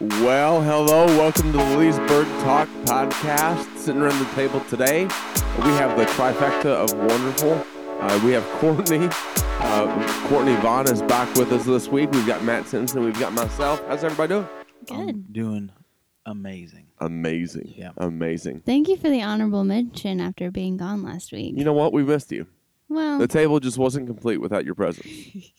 Well, 0.00 0.60
hello, 0.60 1.06
welcome 1.06 1.52
to 1.52 1.58
the 1.58 1.76
Leesburg 1.76 2.26
Talk 2.42 2.68
podcast. 2.84 3.76
Sitting 3.78 4.02
around 4.02 4.18
the 4.18 4.30
table 4.34 4.60
today, 4.68 5.02
we 5.04 5.70
have 5.78 5.96
the 5.96 6.04
trifecta 6.06 6.66
of 6.66 6.92
wonderful. 6.94 7.64
Uh, 8.00 8.20
we 8.24 8.32
have 8.32 8.44
Courtney. 8.58 9.08
Uh, 9.60 10.26
Courtney 10.28 10.56
Vaughn 10.56 10.88
is 10.90 11.00
back 11.02 11.32
with 11.36 11.52
us 11.52 11.64
this 11.64 11.86
week. 11.88 12.10
We've 12.10 12.26
got 12.26 12.42
Matt 12.42 12.66
Simpson. 12.66 13.04
We've 13.04 13.18
got 13.20 13.32
myself. 13.34 13.80
How's 13.86 14.02
everybody 14.02 14.28
doing? 14.34 14.48
I'm 14.90 15.06
Good. 15.06 15.32
doing 15.32 15.70
amazing. 16.26 16.86
Amazing. 16.98 17.74
Yeah. 17.76 17.92
Amazing. 17.96 18.62
Thank 18.66 18.88
you 18.88 18.96
for 18.96 19.08
the 19.08 19.22
honorable 19.22 19.62
mention 19.64 20.20
after 20.20 20.50
being 20.50 20.76
gone 20.76 21.04
last 21.04 21.30
week. 21.32 21.54
You 21.56 21.64
know 21.64 21.72
what? 21.72 21.92
We 21.92 22.02
missed 22.02 22.32
you. 22.32 22.46
well, 22.88 23.18
The 23.18 23.28
table 23.28 23.60
just 23.60 23.78
wasn't 23.78 24.08
complete 24.08 24.38
without 24.38 24.64
your 24.64 24.74
presence. 24.74 25.06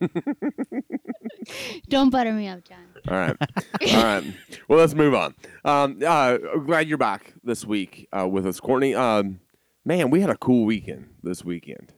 don't 1.88 2.10
butter 2.10 2.32
me 2.32 2.48
up, 2.48 2.64
John. 2.64 2.78
All 3.08 3.16
right. 3.16 3.36
All 3.94 4.02
right. 4.02 4.24
Well, 4.68 4.78
let's 4.78 4.94
move 4.94 5.14
on. 5.14 5.34
Um, 5.64 6.00
uh, 6.06 6.38
glad 6.66 6.88
you're 6.88 6.98
back 6.98 7.34
this 7.42 7.64
week 7.64 8.08
uh, 8.12 8.28
with 8.28 8.46
us, 8.46 8.60
Courtney. 8.60 8.94
Um, 8.94 9.40
man, 9.84 10.10
we 10.10 10.20
had 10.20 10.30
a 10.30 10.36
cool 10.36 10.64
weekend 10.64 11.08
this 11.22 11.44
weekend. 11.44 11.92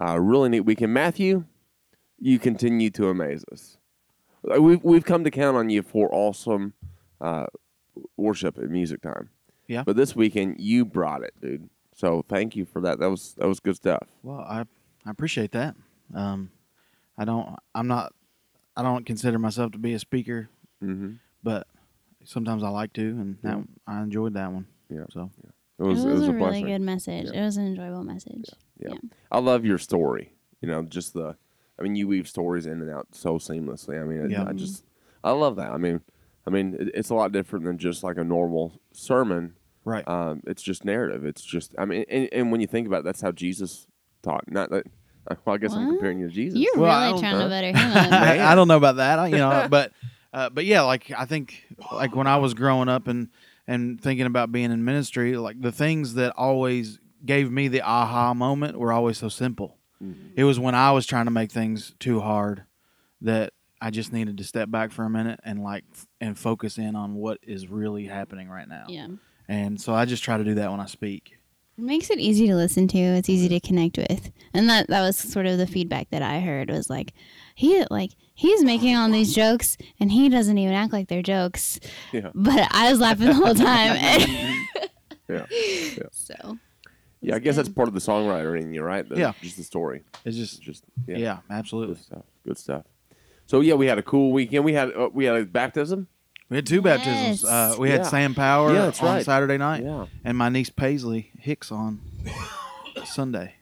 Uh, 0.00 0.18
really 0.20 0.48
neat 0.48 0.60
weekend. 0.60 0.92
Matthew, 0.94 1.44
you 2.18 2.38
continue 2.38 2.90
to 2.90 3.08
amaze 3.08 3.44
us. 3.52 3.76
We've, 4.42 4.82
we've 4.82 5.04
come 5.04 5.24
to 5.24 5.30
count 5.30 5.56
on 5.56 5.70
you 5.70 5.82
for 5.82 6.08
awesome 6.12 6.74
uh, 7.20 7.46
worship 8.16 8.58
at 8.58 8.70
music 8.70 9.02
time. 9.02 9.30
Yeah. 9.66 9.82
But 9.84 9.96
this 9.96 10.14
weekend, 10.16 10.60
you 10.60 10.84
brought 10.84 11.22
it, 11.22 11.34
dude. 11.40 11.68
So 11.94 12.24
thank 12.28 12.54
you 12.54 12.64
for 12.64 12.80
that. 12.82 13.00
That 13.00 13.10
was 13.10 13.34
that 13.38 13.48
was 13.48 13.58
good 13.58 13.74
stuff. 13.74 14.06
Well, 14.22 14.38
I 14.38 14.64
I 15.04 15.10
appreciate 15.10 15.52
that. 15.52 15.74
Um, 16.14 16.50
I 17.18 17.24
don't. 17.24 17.56
I'm 17.74 17.88
not. 17.88 18.12
I 18.76 18.82
don't 18.82 19.04
consider 19.04 19.38
myself 19.38 19.72
to 19.72 19.78
be 19.78 19.92
a 19.94 19.98
speaker, 19.98 20.48
Mm-hmm. 20.82 21.14
but 21.42 21.66
sometimes 22.24 22.62
I 22.62 22.68
like 22.68 22.92
to, 22.92 23.02
and 23.02 23.38
that, 23.42 23.58
I 23.86 24.00
enjoyed 24.02 24.34
that 24.34 24.52
one. 24.52 24.66
Yeah. 24.88 25.04
So 25.10 25.30
It 25.78 25.82
was, 25.82 26.04
it 26.04 26.08
was, 26.12 26.28
a, 26.28 26.32
really 26.32 26.62
good 26.62 26.80
message. 26.80 27.26
Yeah. 27.32 27.40
It 27.40 27.44
was 27.44 27.56
an 27.56 27.66
enjoyable 27.66 28.04
message. 28.04 28.44
Yeah. 28.78 28.90
Yeah. 28.92 28.98
I 29.32 29.40
love 29.40 29.64
your 29.64 29.78
story. 29.78 30.32
You 30.60 30.68
know, 30.68 30.82
just 30.84 31.14
the, 31.14 31.36
I 31.78 31.82
mean, 31.82 31.96
you 31.96 32.06
weave 32.06 32.28
stories 32.28 32.66
in 32.66 32.80
and 32.80 32.90
out 32.90 33.08
so 33.12 33.38
seamlessly. 33.38 34.00
I 34.00 34.04
mean, 34.04 34.20
it- 34.26 34.30
Yeah. 34.30 34.44
I 34.48 34.52
just, 34.52 34.84
I 35.24 35.32
love 35.32 35.56
that. 35.56 35.72
I 35.72 35.76
mean, 35.78 36.00
I 36.46 36.50
mean, 36.50 36.76
it, 36.78 36.90
it's 36.94 37.10
a 37.10 37.14
lot 37.14 37.32
different 37.32 37.64
than 37.64 37.78
just 37.78 38.04
like 38.04 38.16
a 38.18 38.24
normal 38.24 38.80
sermon. 38.92 39.54
right. 39.84 40.06
Um, 40.06 40.42
it's 40.46 40.62
just 40.62 40.84
narrative. 40.84 41.24
It's 41.24 41.42
just, 41.42 41.74
I 41.76 41.84
mean, 41.84 42.04
and, 42.08 42.28
and 42.32 42.52
when 42.52 42.60
you 42.60 42.68
think 42.68 42.86
about 42.86 43.00
it, 43.00 43.04
that's 43.04 43.20
how 43.22 43.32
Jesus 43.32 43.88
taught. 44.22 44.48
Not 44.50 44.70
that, 44.70 44.86
well, 45.44 45.54
I 45.54 45.58
guess 45.58 45.72
I'm 45.74 45.86
What? 45.86 45.92
comparing 45.94 46.20
you 46.20 46.28
to 46.28 46.34
Jesus. 46.34 46.58
You're 46.58 46.76
Well, 46.76 46.90
I 46.90 47.06
really 47.08 47.12
don't- 47.12 47.20
trying 47.20 47.36
huh? 47.36 47.42
to 47.44 47.48
better 47.48 47.68
him 47.68 47.96
up. 47.96 48.12
I, 48.12 48.52
I 48.52 48.54
don't 48.54 48.68
know 48.68 48.76
about 48.76 48.96
that. 48.96 49.18
I, 49.18 49.26
you 49.28 49.36
know, 49.36 49.66
but 49.70 49.92
uh, 50.32 50.50
but 50.50 50.64
yeah, 50.64 50.82
like 50.82 51.10
I 51.16 51.24
think 51.24 51.64
like 51.92 52.14
when 52.14 52.26
I 52.26 52.36
was 52.38 52.54
growing 52.54 52.88
up 52.88 53.08
and 53.08 53.28
and 53.66 54.00
thinking 54.00 54.26
about 54.26 54.50
being 54.52 54.70
in 54.72 54.84
ministry, 54.84 55.36
like 55.36 55.60
the 55.60 55.72
things 55.72 56.14
that 56.14 56.32
always 56.36 56.98
gave 57.24 57.50
me 57.50 57.68
the 57.68 57.82
aha 57.82 58.32
moment 58.34 58.78
were 58.78 58.92
always 58.92 59.18
so 59.18 59.28
simple. 59.28 59.76
Mhm. 60.02 60.32
It 60.36 60.44
was 60.44 60.58
when 60.60 60.74
I 60.74 60.92
was 60.92 61.06
trying 61.06 61.24
to 61.26 61.30
make 61.30 61.50
things 61.50 61.92
too 61.98 62.20
hard 62.20 62.62
that 63.20 63.52
I 63.80 63.90
just 63.90 64.12
needed 64.12 64.38
to 64.38 64.44
step 64.44 64.70
back 64.70 64.92
for 64.92 65.04
a 65.04 65.10
minute 65.10 65.40
and 65.44 65.62
like 65.62 65.84
f- 65.92 66.06
and 66.20 66.38
focus 66.38 66.78
in 66.78 66.94
on 66.96 67.14
what 67.14 67.38
is 67.42 67.68
really 67.68 68.06
happening 68.06 68.48
right 68.48 68.68
now. 68.68 68.84
yeah. 68.88 69.08
And 69.48 69.80
so 69.80 69.94
I 69.94 70.04
just 70.04 70.22
try 70.22 70.36
to 70.36 70.44
do 70.44 70.54
that 70.56 70.70
when 70.70 70.78
I 70.80 70.86
speak. 70.86 71.37
It 71.78 71.84
makes 71.84 72.10
it 72.10 72.18
easy 72.18 72.48
to 72.48 72.56
listen 72.56 72.88
to. 72.88 72.98
It's 72.98 73.28
easy 73.28 73.48
to 73.50 73.60
connect 73.60 73.96
with. 73.98 74.32
And 74.52 74.68
that 74.68 74.88
that 74.88 75.00
was 75.00 75.16
sort 75.16 75.46
of 75.46 75.58
the 75.58 75.66
feedback 75.66 76.10
that 76.10 76.22
I 76.22 76.40
heard 76.40 76.70
was 76.70 76.90
like 76.90 77.12
he 77.54 77.84
like 77.88 78.10
he's 78.34 78.64
making 78.64 78.96
all 78.96 79.08
these 79.08 79.32
jokes 79.32 79.76
and 80.00 80.10
he 80.10 80.28
doesn't 80.28 80.58
even 80.58 80.74
act 80.74 80.92
like 80.92 81.06
they're 81.08 81.22
jokes. 81.22 81.78
Yeah. 82.12 82.30
But 82.34 82.66
I 82.72 82.90
was 82.90 82.98
laughing 82.98 83.26
the 83.28 83.34
whole 83.34 83.54
time. 83.54 83.96
Yeah. 85.30 85.44
So 86.10 86.56
Yeah, 87.20 87.34
I 87.34 87.38
guess 87.38 87.56
that's 87.56 87.68
part 87.68 87.86
of 87.86 87.92
the 87.92 88.00
songwriter 88.00 88.58
in 88.58 88.72
you, 88.72 88.82
right? 88.82 89.06
The, 89.06 89.16
Yeah. 89.18 89.32
Just 89.42 89.58
the 89.58 89.62
story. 89.62 90.02
It's 90.24 90.38
just 90.38 90.62
Just, 90.62 90.84
yeah, 91.06 91.18
yeah. 91.18 91.38
absolutely. 91.50 91.96
Good 91.96 92.04
stuff. 92.04 92.24
Good 92.46 92.58
stuff. 92.58 92.84
So 93.44 93.60
yeah, 93.60 93.74
we 93.74 93.86
had 93.86 93.98
a 93.98 94.02
cool 94.02 94.32
weekend. 94.32 94.64
We 94.64 94.72
had 94.72 94.90
uh, 94.96 95.10
we 95.12 95.26
had 95.26 95.36
a 95.36 95.44
baptism. 95.44 96.08
We 96.50 96.56
had 96.56 96.66
two 96.66 96.80
baptisms. 96.80 97.44
Uh, 97.44 97.76
we 97.78 97.90
had 97.90 98.00
Yeah. 98.00 98.04
Sam 98.04 98.34
Power 98.34 98.72
Yeah, 98.72 98.86
on 98.86 98.92
right. 99.02 99.24
Saturday 99.24 99.58
night, 99.58 99.82
Yeah, 99.84 100.06
and 100.24 100.36
my 100.38 100.48
niece 100.48 100.70
Paisley 100.70 101.30
Hicks 101.38 101.70
on 101.70 102.00
Sunday. 103.04 103.54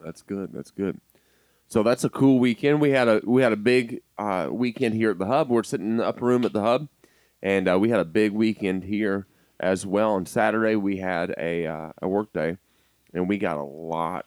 that's 0.00 0.22
good. 0.22 0.50
That's 0.52 0.70
good. 0.70 1.00
So 1.66 1.82
that's 1.82 2.04
a 2.04 2.10
cool 2.10 2.38
weekend. 2.38 2.80
We 2.80 2.90
had 2.90 3.08
a 3.08 3.20
we 3.24 3.42
had 3.42 3.52
a 3.52 3.56
big 3.56 4.02
uh, 4.18 4.48
weekend 4.52 4.94
here 4.94 5.10
at 5.10 5.18
the 5.18 5.26
hub. 5.26 5.48
We're 5.50 5.62
sitting 5.64 5.86
in 5.92 5.96
the 5.96 6.06
upper 6.06 6.26
room 6.26 6.44
at 6.44 6.52
the 6.52 6.60
hub, 6.60 6.88
and 7.42 7.68
uh, 7.68 7.78
we 7.78 7.88
had 7.90 8.00
a 8.00 8.04
big 8.04 8.32
weekend 8.32 8.84
here 8.84 9.26
as 9.58 9.84
well. 9.86 10.12
On 10.12 10.26
Saturday 10.26 10.76
we 10.76 10.98
had 10.98 11.34
a 11.38 11.66
uh, 11.66 11.92
a 12.02 12.06
work 12.06 12.32
day, 12.32 12.58
and 13.12 13.28
we 13.28 13.38
got 13.38 13.56
a 13.56 13.64
lot 13.64 14.26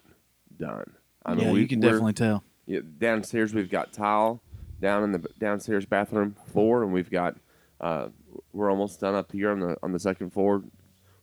done. 0.58 0.92
I 1.26 1.36
mean, 1.36 1.46
yeah, 1.46 1.52
we 1.54 1.62
you 1.62 1.68
can 1.68 1.80
definitely 1.80 2.14
tell. 2.14 2.44
Yeah, 2.66 2.80
downstairs 2.98 3.54
we've 3.54 3.70
got 3.70 3.94
tile 3.94 4.42
down 4.80 5.04
in 5.04 5.12
the 5.12 5.28
downstairs 5.40 5.86
bathroom 5.86 6.36
floor, 6.52 6.84
and 6.84 6.94
we've 6.94 7.10
got 7.12 7.36
uh, 7.82 8.10
we're 8.54 8.70
almost 8.72 9.00
done 9.00 9.16
up 9.16 9.32
here 9.32 9.52
on 9.52 9.60
the 9.60 9.78
on 9.84 9.92
the 9.92 10.00
second 10.00 10.32
floor. 10.32 10.64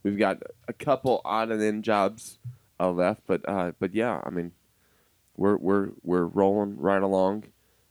We've 0.02 0.18
got 0.18 0.42
a 0.68 0.72
couple 0.72 1.20
odd 1.24 1.50
and 1.50 1.62
end 1.62 1.84
jobs 1.84 2.38
uh, 2.78 2.90
left, 2.90 3.22
but 3.26 3.48
uh, 3.48 3.72
but 3.78 3.94
yeah, 3.94 4.20
I 4.24 4.30
mean, 4.30 4.52
we're 5.36 5.56
we're 5.56 5.88
we're 6.02 6.26
rolling 6.26 6.76
right 6.78 7.02
along, 7.02 7.44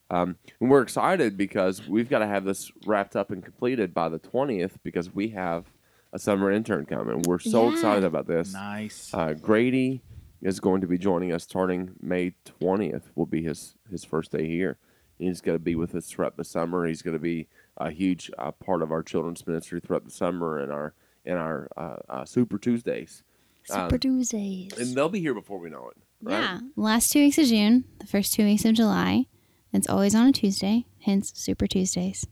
um, 0.09 0.37
and 0.59 0.69
we're 0.69 0.81
excited 0.81 1.37
because 1.37 1.87
we've 1.87 2.09
got 2.09 2.19
to 2.19 2.27
have 2.27 2.45
this 2.45 2.71
wrapped 2.85 3.15
up 3.15 3.31
and 3.31 3.43
completed 3.43 3.93
by 3.93 4.09
the 4.09 4.19
twentieth 4.19 4.77
because 4.83 5.13
we 5.13 5.29
have 5.29 5.65
a 6.11 6.19
summer 6.19 6.51
intern 6.51 6.85
coming. 6.85 7.23
We're 7.23 7.39
so 7.39 7.63
Yeah. 7.65 7.71
excited 7.71 8.03
about 8.03 8.27
this. 8.27 8.53
Nice. 8.53 9.11
Uh, 9.13 9.33
Grady 9.33 10.03
is 10.43 10.59
going 10.59 10.81
to 10.81 10.87
be 10.87 10.97
joining 10.99 11.31
us 11.31 11.43
starting 11.43 11.91
May 12.01 12.35
20th. 12.61 13.03
Will 13.15 13.25
be 13.25 13.41
his 13.41 13.75
his 13.89 14.03
first 14.03 14.31
day 14.31 14.47
here. 14.47 14.77
He's 15.17 15.41
going 15.41 15.57
to 15.57 15.63
be 15.63 15.75
with 15.75 15.95
us 15.95 16.07
throughout 16.07 16.37
the 16.37 16.43
summer. 16.43 16.85
He's 16.85 17.01
going 17.01 17.15
to 17.15 17.19
be 17.19 17.47
a 17.77 17.91
huge 17.91 18.29
uh, 18.37 18.51
part 18.51 18.81
of 18.81 18.91
our 18.91 19.03
children's 19.03 19.45
ministry 19.47 19.79
throughout 19.79 20.05
the 20.05 20.11
summer 20.11 20.59
and 20.59 20.71
our 20.71 20.93
in 21.25 21.37
our 21.37 21.69
uh, 21.77 21.95
uh, 22.09 22.25
Super 22.25 22.57
Tuesdays. 22.57 23.23
Super 23.63 23.95
Um, 23.95 23.99
Tuesdays. 23.99 24.73
And 24.77 24.95
they'll 24.95 25.07
be 25.09 25.21
here 25.21 25.33
before 25.33 25.57
we 25.59 25.69
know 25.69 25.89
it. 25.89 25.97
Right? 26.21 26.41
Yeah. 26.41 26.59
Last 26.75 27.11
two 27.11 27.19
weeks 27.19 27.37
of 27.37 27.45
June, 27.45 27.85
the 27.99 28.07
first 28.07 28.33
two 28.33 28.43
weeks 28.43 28.65
of 28.65 28.73
July. 28.73 29.27
It's 29.71 29.87
always 29.89 30.13
on 30.13 30.27
a 30.27 30.31
Tuesday, 30.31 30.85
hence 30.99 31.31
Super 31.35 31.65
Tuesdays. 31.65 32.27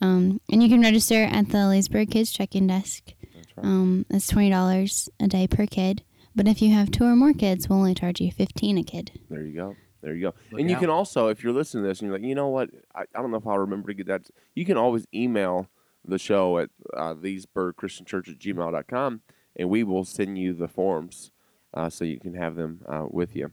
Um, 0.00 0.40
and 0.50 0.62
you 0.62 0.68
can 0.68 0.80
register 0.80 1.22
at 1.22 1.50
the 1.50 1.68
Leesburg 1.68 2.10
Kids 2.10 2.32
check-in 2.32 2.66
desk. 2.66 3.12
That's 3.34 3.56
right. 3.56 3.66
Um, 3.66 4.06
it's 4.10 4.26
twenty 4.26 4.50
dollars 4.50 5.08
a 5.20 5.28
day 5.28 5.46
per 5.46 5.66
kid. 5.66 6.02
But 6.34 6.48
if 6.48 6.60
you 6.60 6.72
have 6.72 6.90
two 6.90 7.04
or 7.04 7.14
more 7.14 7.32
kids, 7.32 7.68
we'll 7.68 7.78
only 7.78 7.94
charge 7.94 8.20
you 8.20 8.32
fifteen 8.32 8.76
a 8.76 8.82
kid. 8.82 9.12
There 9.30 9.44
you 9.44 9.54
go. 9.54 9.76
There 10.04 10.14
you 10.14 10.20
go. 10.20 10.34
Look 10.50 10.60
and 10.60 10.68
you 10.68 10.76
out. 10.76 10.80
can 10.80 10.90
also, 10.90 11.28
if 11.28 11.42
you're 11.42 11.54
listening 11.54 11.84
to 11.84 11.88
this 11.88 12.00
and 12.00 12.08
you're 12.08 12.18
like, 12.18 12.26
you 12.26 12.34
know 12.34 12.48
what, 12.48 12.68
I, 12.94 13.04
I 13.14 13.22
don't 13.22 13.30
know 13.30 13.38
if 13.38 13.46
I'll 13.46 13.58
remember 13.58 13.88
to 13.88 13.94
get 13.94 14.06
that. 14.08 14.28
You 14.54 14.66
can 14.66 14.76
always 14.76 15.06
email 15.14 15.68
the 16.04 16.18
show 16.18 16.58
at 16.58 16.68
uh, 16.94 17.14
leesburgchristianchurch 17.14 18.28
at 18.28 18.38
gmail.com 18.38 19.22
and 19.56 19.68
we 19.70 19.82
will 19.82 20.04
send 20.04 20.36
you 20.36 20.52
the 20.52 20.68
forms 20.68 21.30
uh, 21.72 21.88
so 21.88 22.04
you 22.04 22.20
can 22.20 22.34
have 22.34 22.54
them 22.54 22.80
uh, 22.86 23.06
with 23.08 23.34
you. 23.34 23.50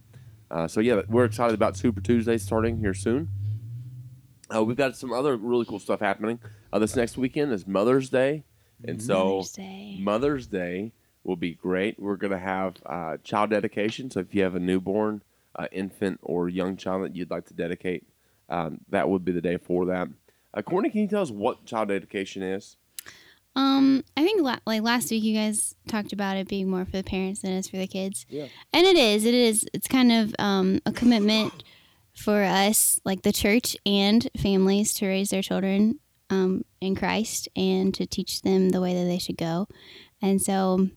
Uh, 0.50 0.68
so, 0.68 0.82
yeah, 0.82 1.04
we're 1.08 1.24
excited 1.24 1.54
about 1.54 1.78
Super 1.78 2.02
Tuesday 2.02 2.38
starting 2.38 2.80
here 2.80 2.94
soon. 2.94 3.30
Uh, 4.54 4.62
we've 4.62 4.76
got 4.76 4.98
some 4.98 5.14
other 5.14 5.38
really 5.38 5.64
cool 5.64 5.80
stuff 5.80 6.02
happening. 6.02 6.38
Uh, 6.74 6.80
this 6.80 6.98
next 6.98 7.18
weekend 7.18 7.54
is 7.54 7.66
Mother's 7.66 8.10
Day. 8.10 8.44
And 8.84 9.02
so, 9.02 9.38
Mother's 9.38 9.52
Day. 9.52 9.98
Mother's 10.02 10.48
Day 10.48 10.92
will 11.24 11.38
be 11.38 11.54
great. 11.54 11.98
We're 11.98 12.18
going 12.18 12.32
to 12.32 12.40
have 12.40 12.76
uh, 12.86 13.18
child 13.24 13.52
dedication. 13.52 14.12
So 14.12 14.20
if 14.20 14.36
you 14.36 14.44
have 14.44 14.56
a 14.56 14.60
newborn, 14.60 15.22
uh, 15.56 15.68
infant, 15.72 16.20
or 16.22 16.50
young 16.50 16.78
child 16.78 17.04
that 17.04 17.16
you'd 17.16 17.32
like 17.32 17.46
to 17.48 17.54
dedicate, 17.54 18.08
um, 18.50 18.80
that 18.90 19.10
would 19.10 19.26
be 19.26 19.32
the 19.32 19.42
day 19.42 19.58
for 19.58 19.86
that. 19.86 20.08
Uh, 20.54 20.62
Courtney, 20.62 20.90
can 20.90 21.02
you 21.02 21.08
tell 21.08 21.22
us 21.22 21.32
what 21.32 21.66
child 21.66 21.90
dedication 21.90 22.44
is? 22.44 22.78
Um, 23.56 24.04
I 24.16 24.24
think 24.24 24.42
la- 24.42 24.60
like 24.66 24.82
last 24.82 25.12
week 25.12 25.24
you 25.24 25.36
guys 25.36 25.76
talked 25.88 26.14
about 26.14 26.38
it 26.38 26.48
being 26.48 26.70
more 26.70 26.86
for 26.86 26.92
the 26.92 27.04
parents 27.04 27.42
than 27.42 27.52
it 27.52 27.60
is 27.60 27.70
for 27.70 27.78
the 27.78 27.88
kids. 27.88 28.26
Yeah. 28.30 28.48
And 28.72 28.86
it 28.86 28.96
is. 28.96 29.26
It 29.26 29.34
is. 29.34 29.66
It's 29.74 29.88
kind 29.88 30.12
of 30.12 30.34
um, 30.40 30.82
a 30.86 30.92
commitment 30.92 31.64
for 32.16 32.44
us, 32.44 33.00
like 33.04 33.24
the 33.24 33.34
church 33.34 33.76
and 33.86 34.30
families, 34.38 34.94
to 34.96 35.08
raise 35.08 35.30
their 35.30 35.42
children 35.42 36.00
um, 36.30 36.64
in 36.80 36.96
Christ 36.96 37.50
and 37.56 37.94
to 37.94 38.06
teach 38.06 38.42
them 38.42 38.70
the 38.70 38.82
way 38.82 38.94
that 38.94 39.06
they 39.06 39.20
should 39.20 39.38
go. 39.38 39.68
And 40.22 40.42
so 40.42 40.90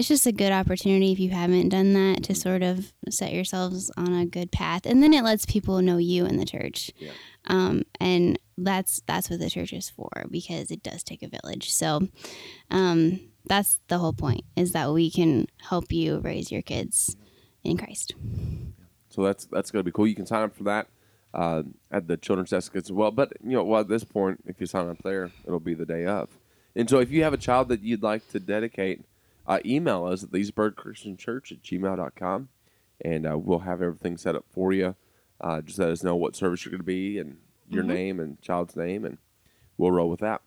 it's 0.00 0.08
just 0.08 0.26
a 0.26 0.32
good 0.32 0.50
opportunity 0.50 1.12
if 1.12 1.20
you 1.20 1.28
haven't 1.28 1.68
done 1.68 1.92
that 1.92 2.22
to 2.24 2.34
sort 2.34 2.62
of 2.62 2.90
set 3.10 3.34
yourselves 3.34 3.90
on 3.98 4.14
a 4.14 4.24
good 4.24 4.50
path. 4.50 4.86
And 4.86 5.02
then 5.02 5.12
it 5.12 5.22
lets 5.22 5.44
people 5.44 5.82
know 5.82 5.98
you 5.98 6.24
in 6.24 6.38
the 6.38 6.46
church. 6.46 6.90
Yeah. 6.98 7.10
Um, 7.48 7.82
and 8.00 8.38
that's 8.56 9.02
that's 9.06 9.28
what 9.28 9.40
the 9.40 9.50
church 9.50 9.74
is 9.74 9.90
for 9.90 10.08
because 10.30 10.70
it 10.70 10.82
does 10.82 11.02
take 11.02 11.22
a 11.22 11.28
village. 11.28 11.70
So 11.70 12.08
um, 12.70 13.20
that's 13.44 13.78
the 13.88 13.98
whole 13.98 14.14
point 14.14 14.44
is 14.56 14.72
that 14.72 14.90
we 14.90 15.10
can 15.10 15.48
help 15.58 15.92
you 15.92 16.18
raise 16.20 16.50
your 16.50 16.62
kids 16.62 17.14
in 17.62 17.76
Christ. 17.76 18.14
So 19.10 19.22
that's 19.22 19.44
that's 19.44 19.70
going 19.70 19.80
to 19.80 19.84
be 19.84 19.92
cool. 19.92 20.06
You 20.06 20.14
can 20.14 20.24
sign 20.24 20.44
up 20.44 20.56
for 20.56 20.64
that 20.64 20.88
uh, 21.34 21.64
at 21.90 22.08
the 22.08 22.16
children's 22.16 22.50
desk 22.50 22.74
as 22.74 22.90
well. 22.90 23.10
But 23.10 23.34
you 23.44 23.50
know, 23.50 23.64
well, 23.64 23.82
at 23.82 23.88
this 23.88 24.04
point, 24.04 24.44
if 24.46 24.62
you 24.62 24.66
sign 24.66 24.88
up 24.88 25.02
there, 25.02 25.30
it'll 25.44 25.60
be 25.60 25.74
the 25.74 25.84
day 25.84 26.06
of. 26.06 26.30
And 26.74 26.88
so, 26.88 27.00
if 27.00 27.10
you 27.10 27.22
have 27.24 27.34
a 27.34 27.38
child 27.38 27.68
that 27.68 27.82
you'd 27.82 28.02
like 28.02 28.26
to 28.30 28.40
dedicate, 28.40 29.04
uh, 29.50 29.58
email 29.66 30.04
us 30.06 30.22
at 30.22 30.30
leesburgchristianchurch 30.30 31.50
at 31.52 31.62
gmail.com 31.62 32.48
and 33.00 33.26
uh, 33.26 33.36
we'll 33.36 33.60
have 33.60 33.82
everything 33.82 34.16
set 34.16 34.36
up 34.36 34.44
for 34.50 34.72
you. 34.72 34.94
Uh, 35.40 35.60
just 35.60 35.78
let 35.78 35.88
us 35.90 36.02
know 36.04 36.14
what 36.14 36.36
service 36.36 36.64
you're 36.64 36.70
going 36.70 36.80
to 36.80 36.84
be 36.84 37.18
and 37.18 37.38
your 37.68 37.82
name 37.82 38.20
and 38.20 38.40
child's 38.42 38.76
name, 38.76 39.04
and 39.04 39.18
we'll 39.78 39.90
roll 39.92 40.10
with 40.10 40.20
that. 40.20 40.42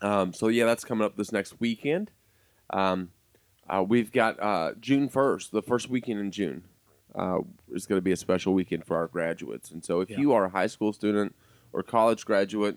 Um, 0.00 0.32
so 0.32 0.48
yeah, 0.48 0.64
that's 0.64 0.84
coming 0.84 1.04
up 1.04 1.16
this 1.16 1.32
next 1.32 1.60
weekend. 1.60 2.10
Um, 2.70 3.10
uh, 3.68 3.84
we've 3.86 4.10
got 4.10 4.42
uh, 4.42 4.72
June 4.80 5.08
first, 5.08 5.52
the 5.52 5.62
first 5.62 5.88
weekend 5.88 6.18
in 6.18 6.32
June, 6.32 6.64
uh, 7.14 7.38
is 7.72 7.86
going 7.86 7.98
to 7.98 8.02
be 8.02 8.10
a 8.12 8.16
special 8.16 8.52
weekend 8.52 8.84
for 8.84 8.96
our 8.96 9.06
graduates. 9.06 9.70
And 9.70 9.84
so, 9.84 10.00
if 10.00 10.10
Yeah. 10.10 10.18
you 10.18 10.32
are 10.32 10.46
a 10.46 10.50
high 10.50 10.66
school 10.66 10.92
student 10.92 11.36
or 11.72 11.82
college 11.82 12.24
graduate, 12.24 12.76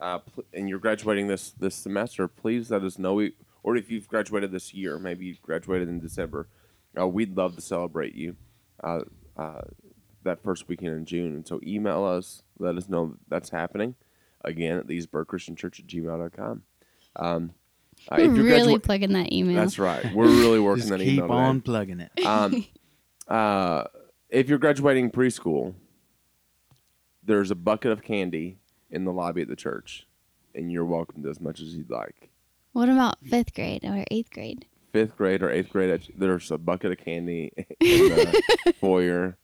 uh, 0.00 0.20
and 0.52 0.68
you're 0.68 0.78
graduating 0.78 1.28
this 1.28 1.50
this 1.50 1.74
semester, 1.74 2.26
please 2.28 2.70
let 2.70 2.82
us 2.82 2.98
know. 2.98 3.20
We, 3.64 3.70
or 3.70 3.76
if 3.76 3.90
you've 3.90 4.08
graduated 4.08 4.52
this 4.52 4.74
year, 4.74 4.98
maybe 4.98 5.26
you 5.26 5.36
graduated 5.42 5.88
in 5.88 6.00
December, 6.00 6.48
uh, 6.98 7.06
we'd 7.08 7.36
love 7.36 7.56
to 7.56 7.60
celebrate 7.62 8.14
you 8.14 8.36
uh, 8.82 9.00
uh, 9.36 9.62
that 10.22 10.42
first 10.42 10.68
weekend 10.68 10.96
in 10.96 11.04
June. 11.04 11.34
And 11.34 11.46
so, 11.46 11.60
email 11.62 12.04
us, 12.04 12.42
let 12.58 12.76
us 12.76 12.88
know 12.88 13.16
that's 13.28 13.50
happening. 13.50 13.94
Again, 14.44 14.78
at 14.78 14.86
leesburgchristianchurch 14.86 15.80
at 15.80 15.86
gmail.com. 15.86 16.62
Um, 17.16 17.52
uh, 18.10 18.16
We're 18.18 18.30
if 18.30 18.36
you're 18.36 18.44
really 18.44 18.74
gradua- 18.74 18.82
plugging 18.82 19.12
that 19.12 19.32
email. 19.32 19.56
that's 19.56 19.78
right. 19.78 20.12
We're 20.14 20.26
really 20.26 20.60
working 20.60 20.80
Just 20.80 20.90
that 20.90 20.98
keep 21.00 21.14
email. 21.14 21.28
today. 21.28 21.38
on 21.38 21.60
plugging 21.62 22.00
it. 22.00 22.26
Um, 22.26 22.66
uh, 23.28 23.84
if 24.28 24.48
you're 24.48 24.58
graduating 24.58 25.10
preschool, 25.12 25.74
there's 27.22 27.50
a 27.50 27.54
bucket 27.54 27.92
of 27.92 28.02
candy 28.02 28.58
in 28.90 29.04
the 29.04 29.12
lobby 29.12 29.42
at 29.42 29.48
the 29.48 29.56
church, 29.56 30.06
and 30.54 30.70
you're 30.70 30.84
welcome 30.84 31.22
to 31.22 31.30
as 31.30 31.40
much 31.40 31.60
as 31.60 31.74
you'd 31.74 31.90
like. 31.90 32.30
What 32.74 32.88
about 32.88 33.24
fifth 33.24 33.54
grade 33.54 33.84
or 33.84 34.04
eighth 34.10 34.30
grade? 34.32 34.66
Fifth 34.92 35.16
grade 35.16 35.42
or 35.42 35.50
eighth 35.50 35.70
grade, 35.70 36.08
there's 36.16 36.50
a 36.50 36.58
bucket 36.58 36.90
of 36.92 36.98
candy 36.98 37.52
in 37.56 37.66
the 37.78 38.74
foyer. 38.80 39.38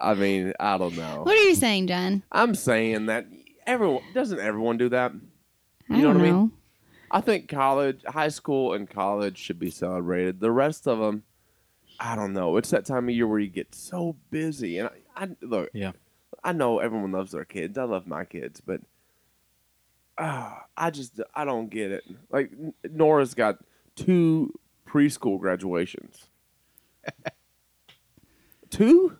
I 0.00 0.14
mean, 0.14 0.52
I 0.58 0.78
don't 0.78 0.96
know. 0.96 1.22
What 1.24 1.34
are 1.36 1.42
you 1.42 1.56
saying, 1.56 1.88
John? 1.88 2.22
I'm 2.30 2.54
saying 2.54 3.06
that 3.06 3.26
everyone 3.66 4.02
doesn't 4.14 4.38
everyone 4.38 4.78
do 4.78 4.88
that. 4.90 5.12
I 5.90 5.96
You 5.96 6.02
know 6.02 6.12
don't 6.12 6.14
what 6.14 6.20
I 6.20 6.24
mean? 6.30 6.32
know. 6.32 6.50
I 7.10 7.20
think 7.20 7.48
college, 7.48 8.04
high 8.06 8.28
school, 8.28 8.72
and 8.74 8.88
college 8.88 9.36
should 9.36 9.58
be 9.58 9.70
celebrated. 9.70 10.38
The 10.38 10.52
rest 10.52 10.86
of 10.86 11.00
them, 11.00 11.24
I 11.98 12.14
don't 12.14 12.32
know. 12.32 12.56
It's 12.56 12.70
that 12.70 12.86
time 12.86 13.08
of 13.08 13.14
year 13.16 13.26
where 13.26 13.40
you 13.40 13.48
get 13.50 13.74
so 13.74 14.14
busy, 14.30 14.78
and 14.78 14.88
I, 15.16 15.24
I 15.24 15.28
look. 15.42 15.70
Yeah. 15.74 15.90
I 16.44 16.52
know 16.52 16.78
everyone 16.78 17.10
loves 17.10 17.32
their 17.32 17.44
kids. 17.44 17.76
I 17.76 17.82
love 17.82 18.06
my 18.06 18.24
kids, 18.24 18.60
but 18.64 18.80
uh, 20.20 20.54
I 20.76 20.90
just 20.90 21.20
I 21.34 21.44
don't 21.44 21.68
get 21.70 21.90
it. 21.90 22.04
Like 22.30 22.50
Nora's 22.90 23.34
got 23.34 23.58
two 23.96 24.52
preschool 24.88 25.40
graduations. 25.40 26.26
two? 28.70 29.16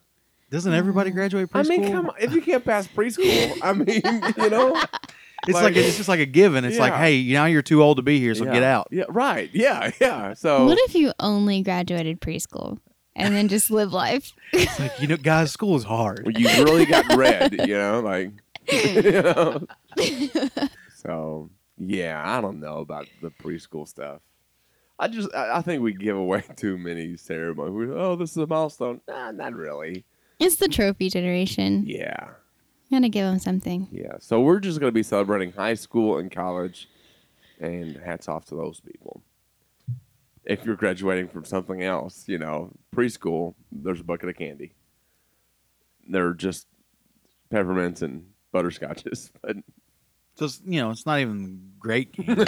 Doesn't 0.51 0.73
everybody 0.73 1.11
graduate 1.11 1.49
preschool? 1.51 1.65
I 1.73 1.77
mean, 1.79 1.93
come 1.93 2.07
on. 2.11 2.15
If 2.21 2.33
you 2.33 2.43
can't 2.43 2.65
pass 2.65 2.87
preschool, 2.89 3.59
I 3.63 3.73
mean, 3.75 4.01
you 4.37 4.51
know, 4.51 4.75
It's 5.47 5.55
like, 5.55 5.63
like- 5.63 5.77
it's 5.77 5.97
just 5.97 6.09
like 6.09 6.21
a 6.21 6.27
given. 6.27 6.65
It's 6.65 6.79
like, 6.79 6.93
hey, 6.95 7.23
now 7.33 7.45
you're 7.47 7.63
too 7.63 7.83
old 7.83 7.99
to 7.99 8.03
be 8.03 8.19
here, 8.19 8.35
so 8.35 8.45
Yeah. 8.45 8.53
get 8.53 8.63
out. 8.65 8.89
Yeah, 8.91 9.05
right. 9.09 9.49
Yeah, 9.53 9.91
yeah. 10.01 10.35
So 10.35 10.67
What 10.67 10.79
if 10.81 10.95
you 10.95 11.13
only 11.21 11.63
graduated 11.63 12.21
preschool 12.21 12.79
and 13.15 13.35
then 13.35 13.47
just 13.49 13.71
live 13.71 13.93
life? 13.93 14.33
It's 14.53 14.79
like, 14.81 15.01
you 15.01 15.07
know, 15.07 15.17
guys, 15.17 15.53
school 15.53 15.77
is 15.77 15.85
hard. 15.85 16.27
you 16.37 16.49
really 16.65 16.85
got 16.85 17.15
red, 17.17 17.53
you 17.53 17.79
know, 17.79 18.01
like 18.01 18.33
you 18.73 19.03
know. 19.23 19.67
So 21.01 21.51
yeah, 21.79 22.23
I 22.25 22.41
don't 22.41 22.61
know 22.61 22.79
about 22.79 23.09
the 23.23 23.31
preschool 23.31 23.89
stuff. 23.89 24.21
I 24.99 25.09
just 25.09 25.35
I, 25.35 25.59
I 25.59 25.63
think 25.63 25.83
we 25.83 25.93
give 25.95 26.17
away 26.17 26.45
too 26.57 26.77
many 26.77 27.17
ceremonies. 27.17 27.73
We, 27.75 27.95
oh, 27.95 28.17
this 28.17 28.33
is 28.33 28.37
a 28.37 28.47
milestone. 28.47 29.01
Nah, 29.09 29.31
not 29.31 29.55
really. 29.55 30.05
It's 30.39 30.57
the 30.57 30.69
trophy 30.69 31.09
generation. 31.11 31.85
Yeah, 31.87 32.31
Gotta 32.91 33.09
give 33.09 33.27
them 33.27 33.39
something. 33.39 33.89
yeah. 33.93 34.15
So 34.21 34.41
we're 34.41 34.61
just 34.61 34.81
gonna 34.81 34.93
be 34.93 35.03
celebrating 35.03 35.53
high 35.53 35.75
school 35.75 36.19
and 36.19 36.31
college, 36.31 36.89
and 37.61 37.97
hats 37.97 38.29
off 38.29 38.45
to 38.47 38.55
those 38.57 38.81
people. 38.81 39.23
If 40.45 40.65
you're 40.65 40.77
graduating 40.77 41.29
from 41.29 41.45
something 41.45 41.83
else, 41.83 42.25
you 42.27 42.39
know, 42.39 42.73
preschool, 42.95 43.55
there's 43.71 44.01
a 44.01 44.05
bucket 44.05 44.31
of 44.31 44.37
candy. 44.37 44.73
They're 46.09 46.33
just 46.35 46.67
peppermints 47.51 48.03
and 48.03 48.27
butterscotches, 48.53 49.31
but 49.43 49.57
So, 50.41 50.49
you 50.65 50.81
know, 50.81 50.91
it's 50.91 51.05
not 51.05 51.21
even 51.21 51.61
great. 51.79 52.13
candy. 52.15 52.45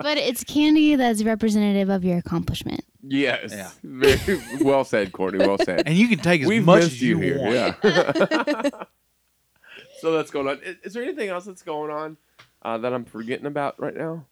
But 0.00 0.16
it's 0.16 0.42
candy 0.44 0.94
that's 0.96 1.22
representative 1.24 1.88
of 1.90 2.04
your 2.04 2.18
accomplishment. 2.18 2.84
yes, 3.02 3.52
Yeah. 3.52 3.70
very 3.82 4.40
well 4.60 4.84
said, 4.84 5.12
Courtney. 5.12 5.44
Well 5.46 5.58
said. 5.58 5.82
and 5.86 5.96
you 5.96 6.08
can 6.08 6.18
take 6.18 6.42
as 6.42 6.48
We've 6.48 6.64
much 6.64 6.82
missed 6.82 6.92
as 6.94 7.02
you, 7.02 7.18
you, 7.20 7.22
here. 7.22 7.38
want. 7.38 7.54
Yeah. 7.84 8.70
so 10.00 10.12
that's 10.12 10.30
going 10.30 10.46
on. 10.48 10.60
Is, 10.62 10.76
is 10.84 10.92
there 10.92 11.02
anything 11.02 11.28
else 11.28 11.44
that's 11.44 11.62
going 11.62 11.90
on 11.90 12.16
uh, 12.62 12.78
that 12.78 12.92
I'm 12.92 13.04
forgetting 13.04 13.46
about 13.46 13.78
right 13.80 13.94
now? 13.96 14.24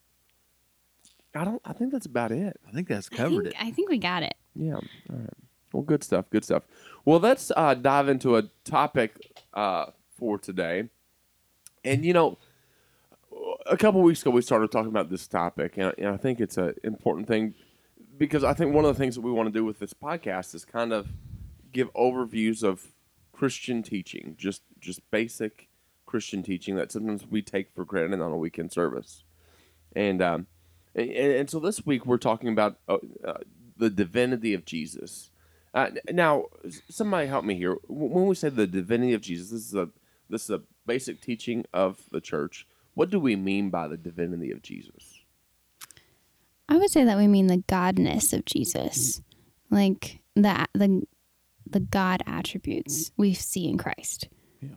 I 1.35 1.43
don't. 1.45 1.61
I 1.65 1.73
think 1.73 1.91
that's 1.91 2.05
about 2.05 2.31
it. 2.31 2.57
I 2.67 2.71
think 2.71 2.87
that's 2.87 3.09
I 3.11 3.15
covered 3.17 3.43
think, 3.43 3.55
it. 3.55 3.61
I 3.61 3.71
think 3.71 3.89
we 3.89 3.97
got 3.97 4.23
it. 4.23 4.35
Yeah. 4.55 4.75
All 4.75 4.81
right. 5.09 5.29
Well, 5.73 5.83
good 5.83 6.03
stuff. 6.03 6.29
Good 6.29 6.43
stuff. 6.45 6.63
Well, 7.05 7.19
let's 7.19 7.51
uh, 7.55 7.73
dive 7.75 8.07
into 8.09 8.37
a 8.37 8.43
topic 8.63 9.31
uh, 9.53 9.87
for 10.17 10.37
today. 10.37 10.89
And 11.87 12.05
you 12.05 12.13
know, 12.13 12.37
a 13.65 13.77
couple 13.77 14.01
weeks 14.01 14.21
ago 14.21 14.31
we 14.31 14.41
started 14.41 14.71
talking 14.71 14.89
about 14.89 15.09
this 15.09 15.27
topic, 15.27 15.77
and, 15.77 15.93
and 15.97 16.07
I 16.07 16.17
think 16.17 16.39
it's 16.39 16.57
an 16.57 16.73
important 16.83 17.27
thing 17.27 17.53
because 18.17 18.43
I 18.43 18.53
think 18.53 18.73
one 18.73 18.85
of 18.85 18.95
the 18.95 18.99
things 18.99 19.15
that 19.15 19.21
we 19.21 19.31
want 19.31 19.47
to 19.47 19.53
do 19.53 19.63
with 19.63 19.79
this 19.79 19.93
podcast 19.93 20.53
is 20.53 20.65
kind 20.65 20.91
of 20.91 21.07
give 21.71 21.93
overviews 21.93 22.63
of 22.63 22.87
Christian 23.31 23.83
teaching, 23.83 24.35
just 24.37 24.63
just 24.79 25.09
basic 25.11 25.69
Christian 26.05 26.43
teaching 26.43 26.75
that 26.75 26.91
sometimes 26.91 27.25
we 27.27 27.41
take 27.41 27.71
for 27.73 27.85
granted 27.85 28.21
on 28.21 28.31
a 28.31 28.37
weekend 28.37 28.71
service. 28.71 29.23
And 29.95 30.21
um, 30.21 30.47
and, 30.95 31.09
and 31.09 31.49
so 31.49 31.59
this 31.59 31.85
week 31.85 32.05
we're 32.05 32.17
talking 32.17 32.49
about 32.49 32.79
uh, 32.89 32.97
uh, 33.25 33.37
the 33.77 33.89
divinity 33.89 34.53
of 34.53 34.65
Jesus. 34.65 35.31
Uh, 35.73 35.91
now, 36.09 36.45
somebody 36.89 37.27
help 37.27 37.45
me 37.45 37.55
here. 37.55 37.77
When 37.87 38.25
we 38.25 38.35
say 38.35 38.49
the 38.49 38.65
divinity 38.65 39.13
of 39.13 39.21
Jesus, 39.21 39.51
this 39.51 39.67
is 39.67 39.75
a 39.75 39.89
this 40.29 40.43
is 40.45 40.49
a 40.49 40.61
basic 40.87 41.21
teaching 41.21 41.65
of 41.73 42.01
the 42.11 42.21
church. 42.21 42.65
What 42.95 43.11
do 43.11 43.19
we 43.19 43.35
mean 43.35 43.69
by 43.69 43.87
the 43.87 43.97
divinity 43.97 44.51
of 44.51 44.63
Jesus? 44.63 45.21
I 46.67 46.77
would 46.77 46.89
say 46.89 47.03
that 47.03 47.17
we 47.17 47.27
mean 47.27 47.47
the 47.47 47.63
godness 47.67 48.33
of 48.33 48.45
Jesus, 48.45 49.21
like 49.69 50.19
the 50.35 50.65
the 50.73 51.03
the 51.69 51.79
God 51.79 52.23
attributes 52.25 53.11
we 53.17 53.33
see 53.33 53.67
in 53.67 53.77
Christ. 53.77 54.27
Yeah. 54.61 54.69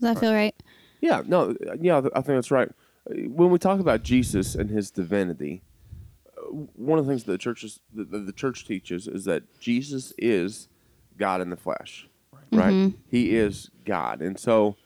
Does 0.00 0.14
that 0.14 0.18
feel 0.18 0.32
right? 0.32 0.54
Yeah, 1.00 1.22
no, 1.26 1.54
yeah, 1.80 1.98
I 1.98 2.20
think 2.20 2.26
that's 2.26 2.50
right. 2.50 2.70
When 3.06 3.50
we 3.50 3.58
talk 3.58 3.80
about 3.80 4.02
Jesus 4.02 4.54
and 4.54 4.70
his 4.70 4.90
divinity, 4.90 5.62
uh, 6.36 6.42
one 6.74 6.98
of 6.98 7.06
the 7.06 7.10
things 7.10 7.24
that 7.24 7.32
the 7.32 7.38
church 7.38 7.64
is, 7.64 7.80
the, 7.92 8.04
the, 8.04 8.18
the 8.18 8.32
church 8.32 8.66
teaches 8.66 9.08
is 9.08 9.24
that 9.24 9.42
Jesus 9.58 10.12
is 10.18 10.68
God 11.16 11.40
in 11.40 11.50
the 11.50 11.56
flesh, 11.56 12.08
right? 12.52 12.72
Mhm. 12.72 12.94
He 13.08 13.34
is 13.36 13.70
God, 13.84 14.22
and 14.22 14.38
so 14.38 14.76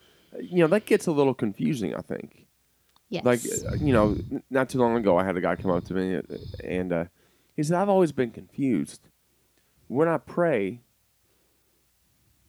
you 0.41 0.59
know 0.59 0.67
that 0.69 0.85
gets 0.87 1.07
a 1.07 1.13
little 1.13 1.35
confusing. 1.35 1.95
I 1.95 2.01
think, 2.01 2.47
Yes. 3.09 3.25
like 3.25 3.41
uh, 3.73 3.75
you 3.85 3.93
know, 3.93 4.17
not 4.51 4.69
too 4.69 4.79
long 4.79 4.97
ago, 4.97 5.17
I 5.17 5.25
had 5.25 5.37
a 5.37 5.41
guy 5.41 5.57
come 5.57 5.71
up 5.71 5.85
to 5.85 5.95
me 5.95 6.17
uh, 6.17 6.23
and 6.65 6.93
uh, 6.93 7.05
he 7.57 7.63
said, 7.63 7.77
"I've 7.77 7.89
always 7.89 8.13
been 8.13 8.31
confused. 8.31 9.09
When 9.89 10.09
I 10.09 10.19
pray, 10.19 10.81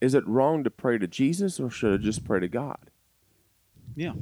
is 0.00 0.14
it 0.14 0.26
wrong 0.26 0.64
to 0.64 0.70
pray 0.70 0.98
to 0.98 1.06
Jesus 1.06 1.58
or 1.60 1.70
should 1.70 2.00
I 2.00 2.02
just 2.02 2.24
pray 2.24 2.40
to 2.40 2.48
God?" 2.48 2.90
Yeah. 3.94 4.12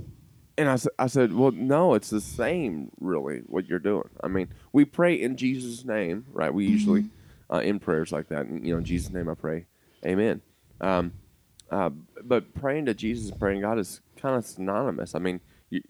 And 0.56 0.68
I 1.00 1.06
said, 1.08 1.32
well, 1.32 1.50
no, 1.50 1.94
it's 1.94 2.10
the 2.10 2.20
same, 2.20 2.92
really, 3.00 3.38
what 3.46 3.66
you're 3.68 3.80
doing. 3.80 4.08
I 4.22 4.28
mean, 4.28 4.46
we 4.72 4.84
pray 4.84 5.20
in 5.20 5.36
Jesus' 5.36 5.84
name, 5.84 6.26
right? 6.32 6.54
We 6.54 6.64
usually, 6.64 7.06
uh, 7.52 7.56
in 7.58 7.80
prayers 7.80 8.12
like 8.12 8.28
that, 8.28 8.48
you 8.48 8.70
know, 8.72 8.78
in 8.78 8.84
Jesus' 8.84 9.12
name 9.12 9.28
I 9.28 9.34
pray, 9.34 9.66
amen. 10.06 10.42
Um, 10.80 11.12
uh, 11.70 11.90
but 12.22 12.54
praying 12.54 12.86
to 12.86 12.94
Jesus 12.94 13.30
and 13.30 13.38
praying 13.40 13.60
to 13.60 13.66
God 13.66 13.78
is 13.78 14.00
kind 14.16 14.36
of 14.36 14.44
synonymous. 14.44 15.14
I 15.14 15.18
mean, 15.18 15.40
you, 15.70 15.82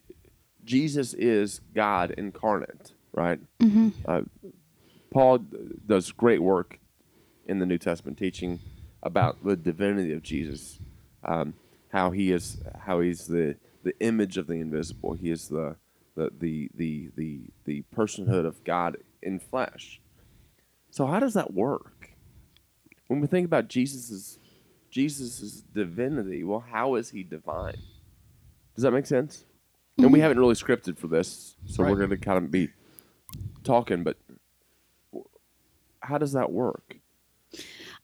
Jesus 0.65 1.15
is 1.15 1.61
God 1.75 2.13
incarnate, 2.13 2.93
right? 3.13 3.41
hmm 3.61 3.91
Uh, 4.07 4.23
Paul 5.11 5.39
does 5.87 6.11
great 6.11 6.43
work 6.43 6.79
in 7.47 7.59
the 7.61 7.67
New 7.67 7.79
Testament 7.79 8.19
teaching 8.19 8.59
about 9.03 9.45
the 9.45 9.55
divinity 9.57 10.13
of 10.13 10.23
Jesus, 10.23 10.81
um, 11.23 11.55
how 11.93 12.11
he 12.11 12.33
is, 12.33 12.59
how 12.81 13.01
he's 13.01 13.27
the 13.27 13.57
the 13.85 13.95
image 14.01 14.39
of 14.39 14.47
the 14.47 14.55
invisible. 14.55 15.13
He 15.13 15.31
is 15.31 15.49
the 15.49 15.77
the 16.17 16.31
the 16.39 16.71
the 16.75 17.11
the, 17.17 17.41
the 17.65 17.85
personhood 17.95 18.47
of 18.47 18.65
God 18.65 18.97
in 19.23 19.39
flesh. 19.39 20.01
So 20.91 21.07
how 21.07 21.21
does 21.21 21.35
that 21.35 21.53
work? 21.53 21.91
when 23.09 23.21
we 23.21 23.27
think 23.27 23.45
about 23.45 23.69
Jesus's 23.69 24.39
Jesus's 24.95 25.63
divinity, 25.75 26.45
well, 26.45 26.61
how 26.71 26.95
is 26.95 27.11
he 27.11 27.25
divine? 27.25 27.75
Does 28.77 28.83
that 28.85 28.93
make 28.93 29.07
sense? 29.07 29.45
And 29.99 30.13
we 30.13 30.21
haven't 30.21 30.39
really 30.39 30.55
scripted 30.55 30.97
for 30.97 31.09
this, 31.09 31.57
so 31.67 31.83
we're 31.83 31.97
going 31.97 32.11
to 32.11 32.17
kind 32.17 32.39
of 32.39 32.53
be 32.53 32.69
talking. 33.65 34.05
But 34.05 34.19
how 35.99 36.19
does 36.19 36.33
that 36.33 36.53
work? 36.53 36.97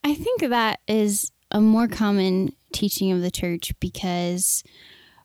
I 0.03 0.15
think 0.15 0.41
that 0.41 0.81
is 0.89 1.31
a 1.53 1.61
more 1.61 1.87
common 1.87 2.57
teaching 2.73 3.13
of 3.13 3.23
the 3.23 3.31
church 3.31 3.73
because 3.79 4.65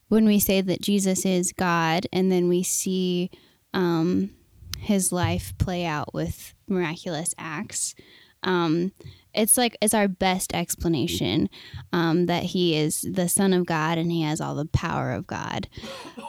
when 0.08 0.26
we 0.26 0.40
say 0.40 0.62
that 0.62 0.82
Jesus 0.82 1.26
is 1.26 1.52
God 1.52 2.06
and 2.14 2.32
then 2.32 2.48
we 2.48 2.62
see 2.62 3.32
um, 3.74 4.30
his 4.78 5.12
life 5.12 5.58
play 5.58 5.84
out 5.84 6.14
with 6.14 6.54
miraculous 6.68 7.34
acts, 7.40 7.96
um, 8.44 8.92
it's 9.36 9.58
like 9.58 9.78
it's 9.82 9.94
our 9.94 10.08
best 10.08 10.54
explanation 10.54 11.50
um, 11.94 12.26
that 12.28 12.44
he 12.44 12.76
is 12.76 13.02
the 13.12 13.28
Son 13.30 13.54
of 13.54 13.66
God 13.66 13.98
and 13.98 14.12
he 14.12 14.22
has 14.24 14.40
all 14.42 14.56
the 14.56 14.66
power 14.66 15.12
of 15.12 15.28
God. 15.28 15.68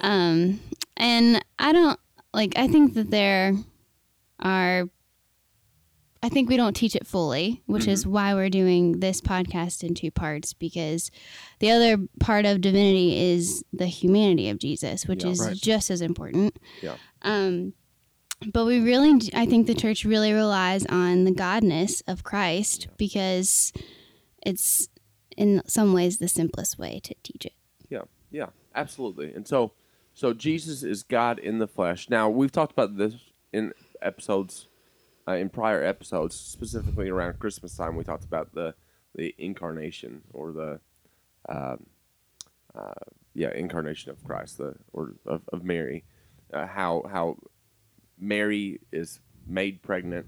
Um, 0.02 0.60
and 0.96 1.44
I 1.58 1.72
don't 1.72 1.98
like, 2.34 2.54
I 2.58 2.66
think 2.68 2.94
that 2.94 3.10
there 3.10 3.54
are 4.40 4.88
I 6.22 6.28
think 6.28 6.48
we 6.48 6.56
don't 6.56 6.74
teach 6.74 6.96
it 6.96 7.06
fully, 7.06 7.62
which 7.66 7.86
is 7.86 8.04
why 8.06 8.34
we're 8.34 8.50
doing 8.50 8.98
this 8.98 9.20
podcast 9.20 9.84
in 9.84 9.94
two 9.94 10.10
parts 10.10 10.54
because 10.54 11.10
the 11.60 11.70
other 11.70 11.98
part 12.18 12.44
of 12.46 12.60
divinity 12.62 13.32
is 13.32 13.62
the 13.72 13.86
humanity 13.86 14.48
of 14.48 14.58
Jesus, 14.58 15.06
which 15.06 15.22
Yeah. 15.22 15.30
is 15.30 15.40
Right. 15.40 15.54
just 15.56 15.88
as 15.90 16.00
important. 16.00 16.56
Yeah. 16.82 16.96
Um, 17.22 17.74
but 18.52 18.64
we 18.64 18.80
really, 18.80 19.30
I 19.34 19.46
think 19.46 19.66
the 19.66 19.74
church 19.74 20.04
really 20.04 20.32
relies 20.32 20.84
on 20.86 21.24
the 21.24 21.32
godness 21.32 22.02
of 22.06 22.22
Christ 22.22 22.88
because 22.96 23.72
it's 24.44 24.88
in 25.36 25.62
some 25.66 25.92
ways 25.92 26.18
the 26.18 26.28
simplest 26.28 26.78
way 26.78 27.00
to 27.02 27.14
teach 27.22 27.46
it. 27.46 27.54
Yeah, 27.88 28.02
yeah, 28.30 28.46
absolutely. 28.74 29.32
And 29.32 29.46
so, 29.46 29.72
so 30.14 30.32
Jesus 30.32 30.82
is 30.82 31.02
God 31.02 31.38
in 31.38 31.58
the 31.58 31.66
flesh. 31.66 32.08
Now 32.08 32.28
we've 32.28 32.52
talked 32.52 32.72
about 32.72 32.96
this 32.96 33.14
in 33.52 33.72
episodes, 34.02 34.68
uh, 35.26 35.32
in 35.32 35.48
prior 35.48 35.82
episodes, 35.82 36.36
specifically 36.36 37.08
around 37.08 37.38
Christmas 37.38 37.76
time. 37.76 37.96
We 37.96 38.04
talked 38.04 38.24
about 38.24 38.54
the 38.54 38.74
the 39.14 39.34
incarnation 39.38 40.22
or 40.34 40.52
the, 40.52 40.80
um, 41.48 41.86
uh, 42.74 42.92
yeah, 43.34 43.50
incarnation 43.54 44.10
of 44.10 44.22
Christ, 44.22 44.58
the 44.58 44.74
or 44.92 45.14
of, 45.24 45.42
of 45.52 45.64
Mary, 45.64 46.04
uh, 46.52 46.66
how 46.66 47.04
how 47.10 47.38
Mary 48.18 48.80
is 48.92 49.20
made 49.46 49.82
pregnant 49.82 50.26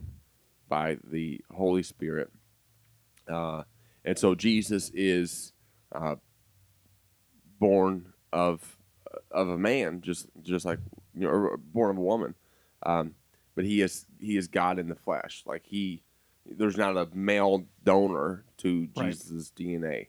by 0.68 0.98
the 1.04 1.40
Holy 1.52 1.82
Spirit, 1.82 2.30
uh, 3.28 3.62
and 4.04 4.18
so 4.18 4.34
Jesus 4.34 4.90
is. 4.94 5.52
Uh, 5.90 6.16
born 7.58 8.12
of 8.32 8.76
of 9.30 9.48
a 9.48 9.58
man, 9.58 10.00
just 10.00 10.26
just 10.42 10.64
like 10.64 10.78
you 11.14 11.22
know, 11.22 11.56
born 11.72 11.90
of 11.90 11.96
a 11.98 12.00
woman. 12.00 12.34
Um, 12.84 13.14
but 13.54 13.64
he 13.64 13.80
is 13.80 14.06
he 14.20 14.36
is 14.36 14.48
God 14.48 14.78
in 14.78 14.88
the 14.88 14.94
flesh. 14.94 15.42
Like 15.46 15.64
he, 15.66 16.02
there's 16.46 16.76
not 16.76 16.96
a 16.96 17.08
male 17.14 17.64
donor 17.84 18.44
to 18.58 18.88
Right. 18.96 19.06
Jesus' 19.06 19.52
DNA 19.56 20.08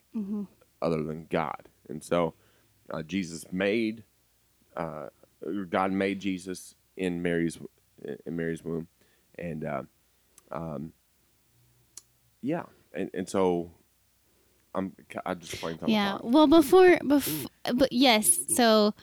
other 0.81 1.03
than 1.03 1.27
God, 1.29 1.67
and 1.87 2.03
so 2.03 2.33
uh, 2.91 3.03
Jesus 3.03 3.45
made 3.51 4.03
uh, 4.75 5.07
God 5.69 5.91
made 5.91 6.19
Jesus 6.19 6.75
in 6.99 7.23
Mary's 7.23 7.57
in 8.25 8.35
Mary's 8.35 8.63
womb, 8.63 8.87
and 9.39 9.63
uh, 9.65 9.83
um, 10.51 10.93
yeah, 12.41 12.63
and 12.93 13.09
and 13.15 13.27
so. 13.27 13.71
I'm, 14.75 14.95
I 15.25 15.33
just 15.33 15.59
something. 15.59 15.89
Yeah. 15.89 16.19
Well, 16.21 16.45
before, 16.45 16.99
before, 17.05 17.49
but 17.73 17.91
yes. 17.91 18.37
So, 18.55 18.93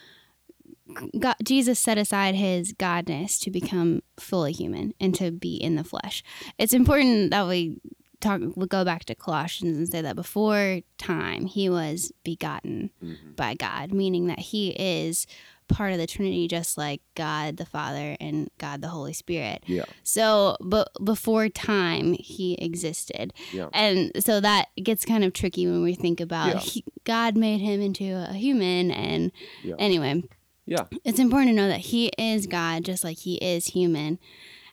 God, 1.18 1.34
Jesus 1.42 1.80
set 1.80 1.98
aside 1.98 2.36
his 2.36 2.72
godness 2.72 3.40
to 3.40 3.50
become 3.50 4.00
fully 4.16 4.52
human 4.52 4.94
and 5.00 5.12
to 5.16 5.32
be 5.32 5.56
in 5.56 5.74
the 5.74 5.82
flesh. 5.82 6.22
It's 6.56 6.72
important 6.72 7.32
that 7.32 7.48
we 7.48 7.80
talk. 8.20 8.42
We 8.54 8.66
go 8.68 8.84
back 8.84 9.06
to 9.06 9.16
Colossians 9.16 9.76
and 9.76 9.88
say 9.88 10.02
that 10.02 10.14
before 10.14 10.82
time 10.98 11.46
he 11.46 11.68
was 11.68 12.12
begotten 12.22 12.90
Mm-hmm. 13.02 13.32
by 13.32 13.54
God, 13.54 13.92
meaning 13.92 14.28
that 14.28 14.38
he 14.38 14.70
is 14.70 15.26
part 15.68 15.92
of 15.92 15.98
the 15.98 16.06
Trinity, 16.06 16.48
just 16.48 16.76
like 16.78 17.00
God 17.14 17.56
the 17.56 17.66
Father 17.66 18.16
and 18.20 18.48
God 18.58 18.80
the 18.82 18.88
Holy 18.88 19.12
Spirit. 19.12 19.62
Yeah. 19.66 19.84
So, 20.02 20.56
but 20.60 20.88
before 21.04 21.48
time, 21.48 22.14
he 22.14 22.54
existed. 22.54 23.32
Yeah. 23.52 23.68
And 23.72 24.12
so 24.24 24.40
that 24.40 24.68
gets 24.82 25.04
kind 25.04 25.24
of 25.24 25.32
tricky 25.32 25.66
when 25.66 25.82
we 25.82 25.94
think 25.94 26.20
about 26.20 26.54
Yeah. 26.54 26.60
he, 26.60 26.84
God 27.04 27.36
made 27.36 27.60
him 27.60 27.80
into 27.80 28.04
a 28.14 28.32
human. 28.32 28.90
And 28.90 29.32
Yeah. 29.62 29.74
anyway, 29.78 30.22
Yeah. 30.66 30.84
it's 31.04 31.18
important 31.18 31.50
to 31.50 31.54
know 31.56 31.68
that 31.68 31.80
he 31.80 32.08
is 32.18 32.46
God, 32.46 32.84
just 32.84 33.04
like 33.04 33.18
he 33.18 33.36
is 33.36 33.66
human. 33.68 34.18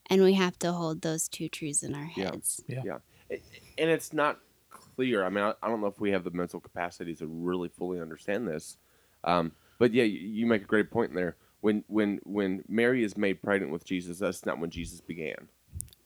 And 0.09 0.21
we 0.21 0.33
have 0.33 0.59
to 0.59 0.71
hold 0.73 1.01
those 1.01 1.27
two 1.29 1.47
truths 1.49 1.81
in 1.83 1.95
our 1.95 2.05
heads. 2.05 2.61
Yeah. 2.67 2.81
Yeah, 2.85 2.97
A- 3.31 3.41
and 3.77 3.89
it's 3.89 4.11
not 4.13 4.39
clear. 4.69 5.23
I 5.25 5.29
mean, 5.29 5.43
I, 5.43 5.53
I 5.63 5.69
don't 5.69 5.81
know 5.81 5.87
if 5.87 5.99
we 5.99 6.11
have 6.11 6.23
the 6.23 6.31
mental 6.31 6.59
capacity 6.59 7.15
to 7.15 7.25
really 7.27 7.69
fully 7.69 7.99
understand 8.01 8.47
this. 8.47 8.77
Um, 9.23 9.53
but 9.79 9.93
yeah, 9.93 10.03
you, 10.03 10.19
you 10.19 10.45
make 10.45 10.63
a 10.63 10.67
great 10.67 10.91
point 10.91 11.13
there. 11.15 11.35
When 11.61 11.83
when 11.87 12.19
when 12.23 12.63
Mary 12.67 13.03
is 13.03 13.17
made 13.17 13.41
pregnant 13.41 13.71
with 13.71 13.85
Jesus, 13.85 14.19
that's 14.19 14.45
not 14.45 14.59
when 14.59 14.69
Jesus 14.69 15.01
began, 15.01 15.49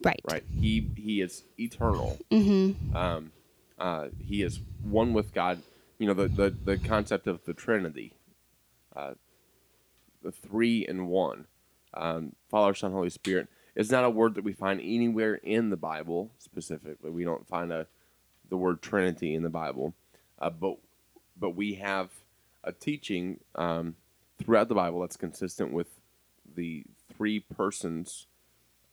Right. 0.04 0.22
right? 0.32 0.44
He 0.60 0.92
he 0.96 1.22
is 1.22 1.44
eternal. 1.60 2.20
Mm-hmm. 2.32 2.96
Um, 2.96 3.32
uh, 3.80 4.08
he 4.20 4.44
is 4.44 4.60
one 4.84 5.14
with 5.14 5.34
God. 5.34 5.62
You 6.00 6.08
know 6.08 6.14
the 6.14 6.28
the, 6.28 6.50
the 6.52 6.78
concept 6.78 7.28
of 7.28 7.44
the 7.46 7.54
Trinity, 7.54 8.14
uh, 8.96 9.16
the 10.24 10.32
three 10.32 10.86
in 10.88 11.08
one, 11.08 11.48
um, 11.94 12.34
Father, 12.50 12.74
Son, 12.76 12.92
Holy 12.92 13.10
Spirit 13.10 13.48
It's 13.76 13.92
not 13.92 14.04
a 14.06 14.10
word 14.10 14.36
that 14.36 14.44
we 14.44 14.54
find 14.54 14.82
anywhere 14.82 15.36
in 15.36 15.70
the 15.72 15.78
Bible 15.78 16.32
specifically. 16.40 17.12
We 17.12 17.24
don't 17.24 17.48
find 17.48 17.72
a 17.72 17.88
the 18.50 18.58
word 18.58 18.82
Trinity 18.82 19.36
in 19.36 19.44
the 19.44 19.50
Bible, 19.50 19.94
uh, 20.40 20.50
but 20.52 20.78
but 21.40 21.52
we 21.56 21.76
have 21.76 22.10
a 22.68 22.74
teaching 22.74 23.40
um, 23.56 23.96
throughout 24.38 24.68
the 24.68 24.76
Bible 24.76 25.00
that's 25.00 25.18
consistent 25.18 25.72
with 25.72 25.88
the 26.56 26.84
three 27.16 27.40
persons 27.40 28.28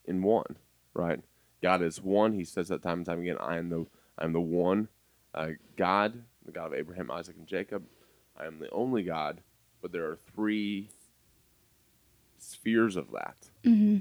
in 0.04 0.22
one. 0.22 0.56
Right? 0.94 1.20
God 1.60 1.82
is 1.82 2.02
one. 2.02 2.32
He 2.32 2.44
says 2.44 2.68
that 2.68 2.82
time 2.82 2.98
and 2.98 3.06
time 3.06 3.20
again. 3.20 3.36
I 3.40 3.56
am 3.56 3.68
the 3.68 3.86
I 4.18 4.24
am 4.24 4.32
the 4.32 4.40
one 4.40 4.88
uh, 5.34 5.48
God, 5.76 6.22
the 6.44 6.52
God 6.52 6.66
of 6.66 6.74
Abraham, 6.74 7.10
Isaac, 7.10 7.36
and 7.36 7.46
Jacob. 7.46 7.84
I 8.38 8.46
am 8.46 8.58
the 8.58 8.70
only 8.70 9.02
God, 9.02 9.40
but 9.82 9.92
there 9.92 10.04
are 10.04 10.18
three 10.34 10.90
spheres 12.38 12.96
of 12.96 13.10
that. 13.12 13.36
Mm-hmm. 13.64 13.98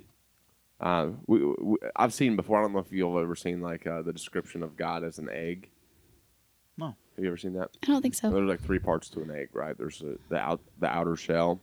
Uh, 0.79 1.11
we, 1.27 1.45
we, 1.45 1.77
I've 1.95 2.13
seen 2.13 2.35
before. 2.35 2.59
I 2.59 2.61
don't 2.61 2.73
know 2.73 2.79
if 2.79 2.91
you've 2.91 3.15
ever 3.15 3.35
seen 3.35 3.61
like 3.61 3.87
uh, 3.87 4.01
the 4.01 4.13
description 4.13 4.63
of 4.63 4.75
God 4.75 5.03
as 5.03 5.17
an 5.17 5.29
egg. 5.31 5.69
No. 7.13 7.21
Have 7.21 7.23
you 7.23 7.29
ever 7.29 7.37
seen 7.37 7.53
that? 7.53 7.69
I 7.83 7.87
don't 7.87 8.01
think 8.01 8.15
so. 8.15 8.29
There's 8.29 8.47
like 8.47 8.61
three 8.61 8.79
parts 8.79 9.09
to 9.09 9.21
an 9.21 9.31
egg, 9.31 9.49
right? 9.53 9.77
There's 9.77 10.01
a, 10.01 10.17
the 10.29 10.37
out 10.37 10.61
the 10.79 10.87
outer 10.87 11.15
shell, 11.15 11.61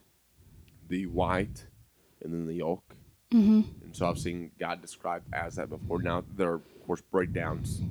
the 0.88 1.06
white, 1.06 1.66
and 2.22 2.32
then 2.32 2.46
the 2.46 2.54
yolk. 2.54 2.84
Mm-hmm. 3.32 3.60
And 3.84 3.96
so 3.96 4.08
I've 4.08 4.18
seen 4.18 4.50
God 4.58 4.80
described 4.80 5.26
as 5.32 5.56
that 5.56 5.70
before. 5.70 6.02
Now 6.02 6.24
there 6.36 6.50
are 6.50 6.54
of 6.54 6.86
course 6.86 7.00
breakdowns 7.00 7.82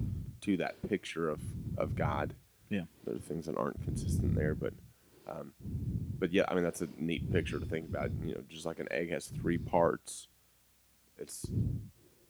to 0.41 0.57
that 0.57 0.81
picture 0.87 1.29
of 1.29 1.39
of 1.77 1.95
God. 1.95 2.33
Yeah. 2.69 2.83
There 3.05 3.15
are 3.15 3.19
things 3.19 3.45
that 3.47 3.57
aren't 3.57 3.83
consistent 3.83 4.35
there, 4.35 4.55
but 4.55 4.73
um, 5.29 5.53
but 6.17 6.31
yeah, 6.31 6.43
I 6.47 6.55
mean 6.55 6.63
that's 6.63 6.81
a 6.81 6.89
neat 6.97 7.31
picture 7.31 7.59
to 7.59 7.65
think 7.65 7.89
about. 7.89 8.11
You 8.23 8.35
know, 8.35 8.43
just 8.49 8.65
like 8.65 8.79
an 8.79 8.87
egg 8.91 9.11
has 9.11 9.27
three 9.27 9.57
parts, 9.57 10.27
it's 11.17 11.45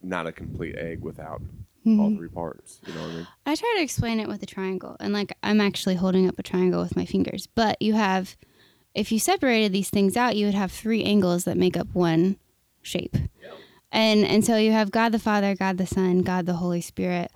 not 0.01 0.27
a 0.27 0.31
complete 0.31 0.75
egg 0.77 1.01
without 1.01 1.41
all 1.85 2.15
three 2.15 2.27
parts. 2.27 2.79
You 2.85 2.93
know 2.93 3.01
what 3.01 3.09
I 3.11 3.13
mean? 3.15 3.27
I 3.45 3.55
try 3.55 3.73
to 3.77 3.83
explain 3.83 4.19
it 4.19 4.27
with 4.27 4.43
a 4.43 4.45
triangle, 4.45 4.95
and 4.99 5.13
like 5.13 5.33
I'm 5.43 5.59
actually 5.61 5.95
holding 5.95 6.27
up 6.27 6.37
a 6.39 6.43
triangle 6.43 6.81
with 6.81 6.95
my 6.95 7.05
fingers. 7.05 7.47
But 7.47 7.81
you 7.81 7.93
have, 7.93 8.37
if 8.93 9.11
you 9.11 9.19
separated 9.19 9.71
these 9.71 9.89
things 9.89 10.15
out, 10.17 10.35
you 10.35 10.45
would 10.45 10.55
have 10.55 10.71
three 10.71 11.03
angles 11.03 11.45
that 11.45 11.57
make 11.57 11.75
up 11.77 11.87
one 11.93 12.37
shape. 12.81 13.15
And 13.91 14.23
and 14.25 14.45
so 14.45 14.55
you 14.57 14.71
have 14.71 14.91
God 14.91 15.09
the 15.13 15.19
Father, 15.19 15.55
God 15.55 15.77
the 15.79 15.87
Son, 15.87 16.21
God 16.21 16.45
the 16.45 16.53
Holy 16.53 16.81
Spirit 16.81 17.31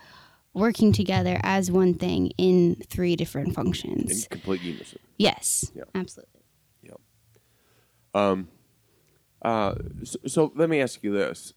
working 0.54 0.94
together 0.94 1.40
as 1.42 1.72
one 1.72 1.96
thing 1.96 2.32
in 2.38 2.76
three 2.88 3.16
different 3.16 3.48
In 3.48 3.54
functions. 3.56 4.28
complete 4.30 4.62
unison. 4.62 5.00
Yes, 5.18 5.72
Yeah. 5.76 5.86
absolutely. 5.96 6.30
Um, 8.16 8.48
uh, 9.42 9.74
so, 10.04 10.20
so 10.28 10.52
let 10.56 10.70
me 10.70 10.80
ask 10.80 11.04
you 11.04 11.12
this: 11.12 11.54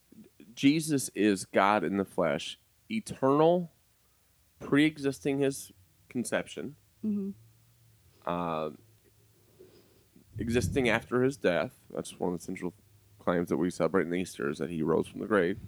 Jesus 0.55 1.11
is 1.15 1.45
God 1.45 1.85
in 1.85 1.99
the 1.99 2.05
flesh, 2.07 2.59
eternal, 2.91 3.73
pre-existing 4.61 5.39
His 5.39 5.73
conception, 6.09 6.77
Mhm. 7.05 7.35
uh, 8.25 8.71
existing 10.39 10.89
after 10.89 11.23
His 11.23 11.37
death. 11.37 11.73
That's 11.91 12.19
one 12.19 12.33
of 12.33 12.39
the 12.41 12.45
central 12.45 12.75
claims 13.19 13.49
that 13.49 13.57
we 13.57 13.71
celebrate 13.71 14.07
in 14.07 14.15
Easter 14.15 14.49
is 14.49 14.59
that 14.59 14.71
He 14.71 14.83
rose 14.83 15.09
from 15.09 15.21
the 15.21 15.27
grave. 15.27 15.59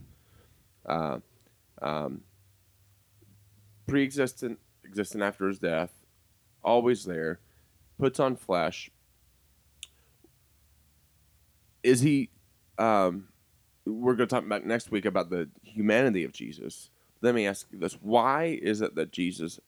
Uh, 0.86 1.20
um, 1.82 2.22
pre-existent, 3.86 4.58
existent 4.84 5.22
after 5.22 5.48
his 5.48 5.58
death, 5.58 5.92
always 6.62 7.04
there, 7.04 7.40
puts 7.98 8.18
on 8.20 8.36
flesh. 8.36 8.90
Is 11.82 12.00
he? 12.00 12.30
Um, 12.78 13.28
we're 13.84 14.14
going 14.14 14.28
to 14.28 14.34
talk 14.34 14.44
about 14.44 14.66
next 14.66 14.90
week 14.90 15.04
about 15.04 15.30
the 15.30 15.48
humanity 15.62 16.24
of 16.24 16.32
Jesus. 16.32 16.90
Let 17.20 17.34
me 17.34 17.46
ask 17.46 17.66
you 17.72 17.78
this: 17.78 17.94
Why 17.94 18.58
is 18.60 18.80
it 18.80 18.94
that 18.94 19.12
Jesus? 19.12 19.60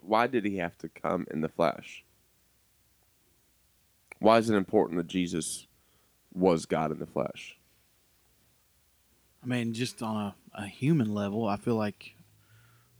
Why 0.00 0.26
did 0.26 0.44
he 0.44 0.56
have 0.56 0.76
to 0.78 0.88
come 0.88 1.26
in 1.30 1.40
the 1.40 1.48
flesh? 1.48 2.04
Why 4.18 4.38
is 4.38 4.50
it 4.50 4.54
important 4.54 4.98
that 4.98 5.06
Jesus 5.06 5.66
was 6.32 6.66
God 6.66 6.90
in 6.90 6.98
the 6.98 7.06
flesh? 7.06 7.56
I 9.42 9.46
mean, 9.46 9.72
just 9.72 10.02
on 10.02 10.16
a, 10.16 10.62
a 10.62 10.66
human 10.66 11.14
level, 11.14 11.46
I 11.46 11.56
feel 11.56 11.76
like 11.76 12.14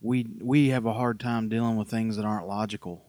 we 0.01 0.27
we 0.41 0.69
have 0.69 0.87
a 0.87 0.95
hard 0.95 1.21
time 1.21 1.49
dealing 1.49 1.77
with 1.77 1.89
things 1.89 2.17
that 2.17 2.25
aren't 2.25 2.49
logical. 2.49 3.05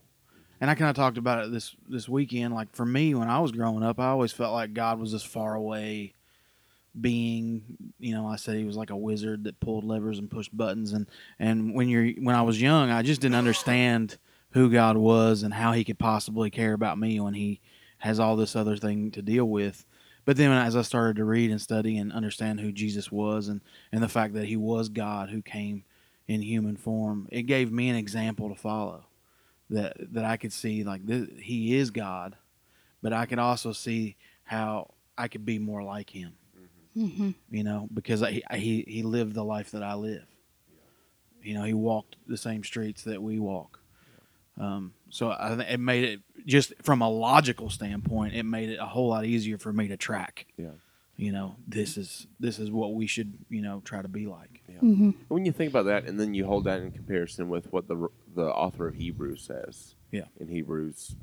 And 0.59 0.69
I 0.69 0.75
kind 0.75 0.89
of 0.89 0.95
talked 0.95 1.17
about 1.17 1.45
it 1.45 1.51
this 1.51 1.75
this 1.87 2.09
weekend. 2.09 2.53
Like 2.53 2.75
for 2.75 2.85
me, 2.85 3.15
when 3.15 3.29
I 3.29 3.39
was 3.39 3.51
growing 3.51 3.83
up, 3.83 3.99
I 3.99 4.07
always 4.07 4.31
felt 4.31 4.53
like 4.53 4.73
God 4.73 4.99
was 4.99 5.11
this 5.11 5.23
far 5.23 5.55
away 5.55 6.13
being. 6.99 7.63
You 7.99 8.13
know, 8.13 8.27
I 8.27 8.35
said 8.35 8.57
he 8.57 8.65
was 8.65 8.77
like 8.77 8.89
a 8.89 8.97
wizard 8.97 9.43
that 9.45 9.59
pulled 9.59 9.83
levers 9.83 10.19
and 10.19 10.29
pushed 10.29 10.55
buttons. 10.55 10.93
And 10.93 11.07
and 11.39 11.73
when 11.73 11.89
you're 11.89 12.09
when 12.13 12.35
I 12.35 12.41
was 12.41 12.61
young, 12.61 12.89
I 12.89 13.01
just 13.01 13.21
didn't 13.21 13.35
understand 13.35 14.17
who 14.51 14.69
God 14.69 14.97
was 14.97 15.43
and 15.43 15.53
how 15.53 15.71
He 15.71 15.83
could 15.83 15.99
possibly 15.99 16.49
care 16.49 16.73
about 16.73 16.99
me 16.99 17.19
when 17.19 17.33
He 17.33 17.61
has 17.99 18.19
all 18.19 18.35
this 18.35 18.55
other 18.55 18.77
thing 18.77 19.11
to 19.11 19.21
deal 19.21 19.45
with. 19.45 19.85
But 20.25 20.37
then 20.37 20.51
as 20.51 20.75
I 20.75 20.81
started 20.83 21.15
to 21.17 21.25
read 21.25 21.51
and 21.51 21.61
study 21.61 21.97
and 21.97 22.11
understand 22.11 22.59
who 22.59 22.71
Jesus 22.71 23.11
was 23.11 23.47
and, 23.47 23.61
and 23.91 24.03
the 24.03 24.07
fact 24.07 24.33
that 24.35 24.45
he 24.45 24.55
was 24.55 24.87
God 24.89 25.29
who 25.29 25.41
came 25.41 25.83
in 26.27 26.41
human 26.41 26.77
form, 26.77 27.27
it 27.31 27.43
gave 27.43 27.71
me 27.71 27.89
an 27.89 27.95
example 27.95 28.49
to 28.49 28.55
follow 28.55 29.05
that 29.71 29.95
that 30.13 30.25
I 30.25 30.37
could 30.37 30.53
see 30.53 30.83
like 30.83 31.05
this, 31.05 31.27
he 31.39 31.75
is 31.75 31.89
God, 31.89 32.35
but 33.01 33.13
I 33.13 33.25
could 33.25 33.39
also 33.39 33.71
see 33.71 34.15
how 34.43 34.93
I 35.17 35.27
could 35.27 35.45
be 35.45 35.57
more 35.57 35.81
like 35.81 36.09
him. 36.09 36.33
Hmm 36.93 37.31
You 37.49 37.63
know, 37.63 37.87
because 37.93 38.21
I, 38.23 38.41
he 38.53 38.83
he 38.87 39.03
lived 39.03 39.33
the 39.33 39.43
life 39.43 39.71
that 39.71 39.83
I 39.83 39.93
live. 39.95 40.25
You 41.43 41.55
know, 41.55 41.63
he 41.63 41.73
walked 41.73 42.17
the 42.27 42.37
same 42.37 42.63
streets 42.63 43.03
that 43.03 43.21
we 43.21 43.39
walk. 43.39 43.79
Um, 44.59 44.93
so 45.09 45.31
I 45.31 45.55
think 45.55 45.69
it 45.69 45.79
made 45.79 46.03
it 46.03 46.19
just 46.45 46.73
from 46.83 47.01
a 47.01 47.09
logical 47.09 47.69
standpoint, 47.69 48.35
it 48.35 48.43
made 48.43 48.69
it 48.69 48.79
a 48.79 48.85
whole 48.85 49.09
lot 49.09 49.25
easier 49.25 49.57
for 49.57 49.73
me 49.73 49.87
to 49.87 49.97
track. 49.97 50.45
Yeah. 50.57 50.71
You 51.17 51.31
know, 51.31 51.55
this 51.67 51.97
is 51.97 52.27
this 52.39 52.59
is 52.59 52.71
what 52.71 52.93
we 52.93 53.07
should 53.07 53.33
you 53.49 53.61
know 53.61 53.81
try 53.85 54.01
to 54.01 54.07
be 54.07 54.27
like. 54.27 54.61
hmm 54.79 55.11
When 55.29 55.45
you 55.45 55.51
think 55.51 55.69
about 55.71 55.85
that, 55.85 56.05
and 56.05 56.19
then 56.19 56.33
you 56.33 56.45
hold 56.45 56.63
that 56.65 56.81
in 56.81 56.91
comparison 56.91 57.49
with 57.49 57.71
what 57.71 57.87
the 57.87 58.07
the 58.35 58.47
author 58.47 58.87
of 58.87 58.95
Hebrews 58.95 59.41
says, 59.43 59.95
Yeah. 60.11 60.25
in 60.39 60.47
Hebrews 60.47 61.15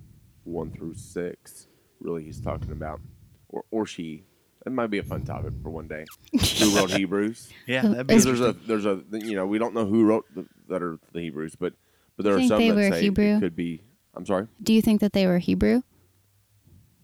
one 0.44 0.70
through 0.70 0.94
six, 0.94 1.66
really 2.00 2.24
he's 2.24 2.40
talking 2.40 2.72
about, 2.72 3.00
or 3.48 3.64
or 3.70 3.86
she. 3.86 4.24
It 4.66 4.72
might 4.72 4.88
be 4.88 4.98
a 4.98 5.02
fun 5.02 5.22
topic 5.24 5.52
for 5.62 5.70
one 5.70 5.88
day. 5.88 6.04
Who 6.58 6.76
wrote 6.76 6.90
Hebrews? 6.90 7.48
Yeah, 7.66 7.82
that'd 7.82 8.06
be 8.06 8.14
Because 8.14 8.24
there's 8.24 8.40
a 8.40 8.52
there's 8.52 8.86
a 8.86 9.02
you 9.12 9.34
know 9.36 9.46
we 9.46 9.58
don't 9.58 9.74
know 9.74 9.86
who 9.86 10.04
wrote 10.04 10.26
the, 10.34 10.46
that 10.68 10.82
are 10.82 10.98
the 11.12 11.20
Hebrews, 11.20 11.56
but 11.56 11.74
but 12.16 12.24
there 12.24 12.34
are 12.34 12.38
Think 12.38 12.48
some 12.48 12.58
they 12.58 12.70
that 12.70 12.76
were 12.76 12.92
say 12.92 13.02
Hebrew? 13.02 13.36
it 13.36 13.40
could 13.40 13.56
be. 13.56 13.82
I'm 14.14 14.26
sorry. 14.26 14.48
Do 14.62 14.72
you 14.72 14.82
think 14.82 15.00
that 15.00 15.12
they 15.12 15.26
were 15.26 15.38
Hebrew? 15.38 15.82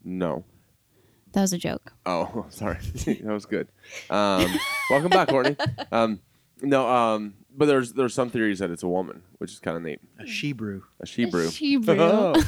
No. 0.02 0.44
That 1.32 1.42
was 1.42 1.52
a 1.52 1.58
joke. 1.58 1.92
Oh, 2.06 2.46
sorry. 2.50 2.78
that 2.82 3.24
was 3.24 3.46
good. 3.46 3.68
Um, 4.10 4.58
welcome 4.90 5.10
back, 5.10 5.28
Courtney. 5.28 5.56
Um, 5.90 6.20
no, 6.60 6.88
um, 6.88 7.34
but 7.56 7.66
there's 7.66 7.92
there's 7.92 8.14
some 8.14 8.30
theories 8.30 8.58
that 8.58 8.70
it's 8.70 8.82
a 8.82 8.88
woman, 8.88 9.22
which 9.38 9.52
is 9.52 9.58
kind 9.58 9.76
of 9.76 9.82
neat. 9.82 10.00
a 10.18 10.26
Shebrew. 10.26 10.82
A 11.00 11.06
Hebrew. 11.06 11.50
Hebrew. 11.50 11.94
uh, 12.00 12.42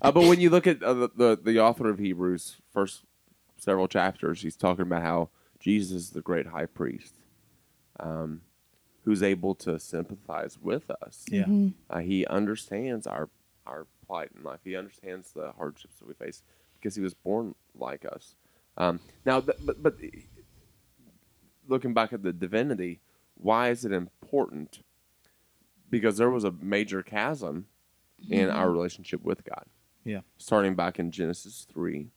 but 0.00 0.14
when 0.22 0.40
you 0.40 0.50
look 0.50 0.66
at 0.66 0.82
uh, 0.82 0.94
the, 0.94 1.10
the 1.16 1.40
the 1.42 1.60
author 1.60 1.88
of 1.88 1.98
Hebrews, 1.98 2.56
first 2.72 3.02
several 3.64 3.88
chapters, 3.88 4.42
he's 4.42 4.56
talking 4.56 4.82
about 4.82 5.02
how 5.02 5.30
Jesus 5.58 5.92
is 5.92 6.10
the 6.10 6.20
great 6.20 6.46
high 6.48 6.66
priest, 6.66 7.14
um, 7.98 8.42
who's 9.04 9.22
able 9.22 9.54
to 9.56 9.78
sympathize 9.78 10.58
with 10.60 10.90
us. 10.90 11.24
Yeah. 11.30 11.44
Mhm. 11.46 11.74
Uh, 11.90 11.98
he 12.00 12.26
understands 12.26 13.06
our 13.06 13.28
our 13.66 13.86
plight 14.06 14.30
in 14.36 14.42
life. 14.42 14.60
He 14.62 14.76
understands 14.76 15.32
the 15.32 15.52
hardships 15.52 15.98
that 15.98 16.06
we 16.06 16.12
face 16.14 16.42
because 16.78 16.94
he 16.96 17.00
was 17.02 17.14
born 17.14 17.54
like 17.74 18.04
us. 18.04 18.36
Um, 18.76 19.00
now, 19.24 19.40
th- 19.40 19.56
but 19.64 19.82
but 19.82 19.96
looking 21.66 21.94
back 21.94 22.12
at 22.12 22.22
the 22.22 22.32
divinity, 22.32 23.00
why 23.36 23.70
is 23.70 23.84
it 23.86 23.92
important? 23.92 24.80
Because 25.90 26.18
there 26.18 26.30
was 26.30 26.44
a 26.44 26.50
major 26.52 27.02
chasm 27.02 27.66
in 28.28 28.50
our 28.50 28.70
relationship 28.70 29.22
with 29.22 29.44
God. 29.44 29.64
Yeah. 30.04 30.20
Starting 30.36 30.74
back 30.74 30.98
in 30.98 31.10
Genesis 31.10 31.66
three, 31.72 32.10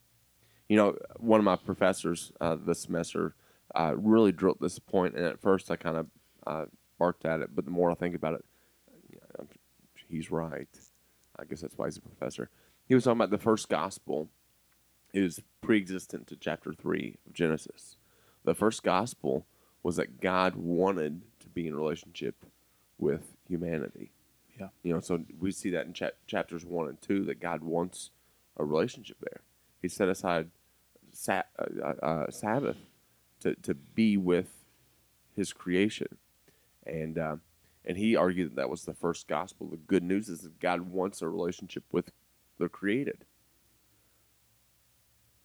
you 0.69 0.75
know, 0.75 0.97
one 1.17 1.39
of 1.39 1.45
my 1.45 1.55
professors 1.55 2.31
uh, 2.41 2.55
this 2.55 2.81
semester 2.81 3.35
uh, 3.75 3.93
really 3.95 4.31
drilled 4.31 4.57
this 4.59 4.79
point, 4.79 5.15
and 5.15 5.25
at 5.25 5.41
first 5.41 5.71
I 5.71 5.75
kind 5.75 5.97
of 5.97 6.07
uh, 6.45 6.65
barked 6.99 7.25
at 7.25 7.41
it, 7.41 7.49
but 7.55 7.65
the 7.65 7.71
more 7.71 7.91
I 7.91 7.95
think 7.95 8.15
about 8.15 8.35
it, 8.35 8.45
yeah, 9.11 9.45
he's 10.09 10.31
right. 10.31 10.67
I 11.39 11.45
guess 11.45 11.61
that's 11.61 11.77
why 11.77 11.87
he's 11.87 11.97
a 11.97 12.01
professor. 12.01 12.49
He 12.87 12.95
was 12.95 13.03
talking 13.03 13.17
about 13.17 13.29
the 13.29 13.37
first 13.37 13.69
gospel 13.69 14.29
is 15.13 15.41
pre-existent 15.61 16.27
to 16.27 16.35
chapter 16.35 16.73
three 16.73 17.17
of 17.25 17.33
Genesis. 17.33 17.97
The 18.43 18.55
first 18.55 18.83
gospel 18.83 19.45
was 19.83 19.95
that 19.97 20.21
God 20.21 20.55
wanted 20.55 21.21
to 21.39 21.49
be 21.49 21.67
in 21.67 21.75
relationship 21.75 22.45
with 22.97 23.33
humanity. 23.47 24.11
Yeah. 24.59 24.69
You 24.83 24.93
know, 24.93 24.99
so 24.99 25.23
we 25.39 25.51
see 25.51 25.69
that 25.71 25.85
in 25.85 25.93
cha- 25.93 26.09
chapters 26.25 26.65
one 26.65 26.87
and 26.87 27.01
two 27.01 27.23
that 27.25 27.39
God 27.39 27.61
wants 27.61 28.11
a 28.57 28.65
relationship 28.65 29.17
there. 29.21 29.41
He 29.81 29.87
set 29.87 30.09
aside 30.09 30.49
sa- 31.17 31.43
uh, 31.59 31.65
uh, 31.83 32.05
uh, 32.05 32.31
Sabbath 32.31 32.77
to, 33.41 33.55
to 33.55 33.73
be 33.73 34.17
with 34.17 34.65
His 35.35 35.51
creation, 35.53 36.17
and 36.85 37.17
uh, 37.17 37.35
and 37.85 37.97
he 37.97 38.15
argued 38.15 38.51
that 38.51 38.55
that 38.57 38.69
was 38.69 38.83
the 38.83 38.93
first 38.93 39.27
gospel. 39.27 39.67
The 39.67 39.77
good 39.77 40.03
news 40.03 40.27
is 40.29 40.41
that 40.41 40.59
God 40.59 40.81
wants 40.81 41.21
a 41.21 41.29
relationship 41.29 41.83
with 41.91 42.11
the 42.59 42.67
created. 42.69 43.25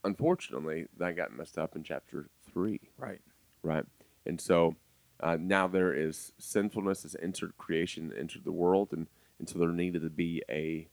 Unfortunately, 0.05 0.87
that 0.99 1.15
got 1.17 1.37
messed 1.37 1.57
up 1.59 1.77
in 1.77 1.85
chapter 1.85 2.29
three 2.53 2.81
Right. 2.99 3.21
right? 3.63 3.85
And 4.27 4.41
so 4.41 4.75
uh, 5.21 5.37
now 5.41 5.69
there 5.69 5.95
is 5.95 6.33
sinfulness 6.39 7.05
has 7.05 7.15
entered 7.23 7.57
creation, 7.57 8.13
entered 8.19 8.43
the 8.45 8.51
world, 8.53 8.89
and, 8.93 9.07
and 9.39 9.49
so 9.49 9.61
there 9.61 9.69
needed 9.69 10.03
to 10.03 10.11
be 10.11 10.43
a 10.51 10.89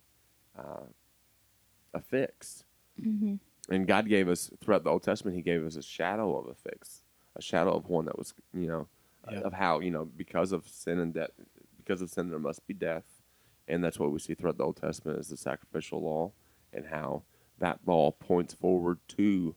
uh, 0.58 0.86
a 1.96 2.00
fix. 2.02 2.64
Mhm. 3.02 3.40
And 3.70 3.88
God 3.88 4.08
gave 4.08 4.28
us 4.28 4.50
throughout 4.62 4.84
the 4.84 4.90
Old 4.90 5.04
Testament, 5.04 5.36
He 5.38 5.44
gave 5.44 5.66
us 5.66 5.76
a 5.76 5.82
shadow 5.84 6.38
of 6.38 6.48
a 6.48 6.56
fix, 6.56 7.04
a 7.36 7.42
shadow 7.42 7.74
of 7.76 7.88
one 7.88 8.06
that 8.06 8.18
was, 8.18 8.34
you 8.54 8.68
know, 8.68 8.88
Yeah. 9.30 9.42
of 9.42 9.54
how 9.54 9.80
you 9.80 9.92
know 9.92 10.06
because 10.06 10.52
of 10.52 10.68
sin 10.68 10.98
and 10.98 11.14
death, 11.14 11.30
because 11.78 12.02
of 12.02 12.10
sin 12.10 12.30
there 12.30 12.40
must 12.40 12.66
be 12.66 12.74
death, 12.74 13.22
and 13.68 13.84
that's 13.84 14.00
what 14.00 14.12
we 14.12 14.18
see 14.20 14.34
throughout 14.34 14.58
the 14.58 14.64
Old 14.64 14.78
Testament 14.78 15.20
is 15.20 15.28
the 15.28 15.38
sacrificial 15.38 16.02
law, 16.02 16.32
and 16.74 16.88
how 16.88 17.24
that 17.60 17.80
law 17.86 18.10
points 18.12 18.54
forward 18.54 18.98
to 19.10 19.54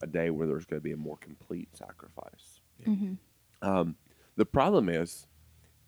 a 0.00 0.06
day 0.06 0.30
where 0.30 0.46
there's 0.48 0.64
going 0.64 0.80
to 0.80 0.84
be 0.84 0.92
a 0.92 0.96
more 0.96 1.18
complete 1.18 1.76
sacrifice. 1.76 2.60
Mhm. 2.84 3.18
Um, 3.62 3.96
the 4.34 4.46
problem 4.46 4.88
is, 4.88 5.26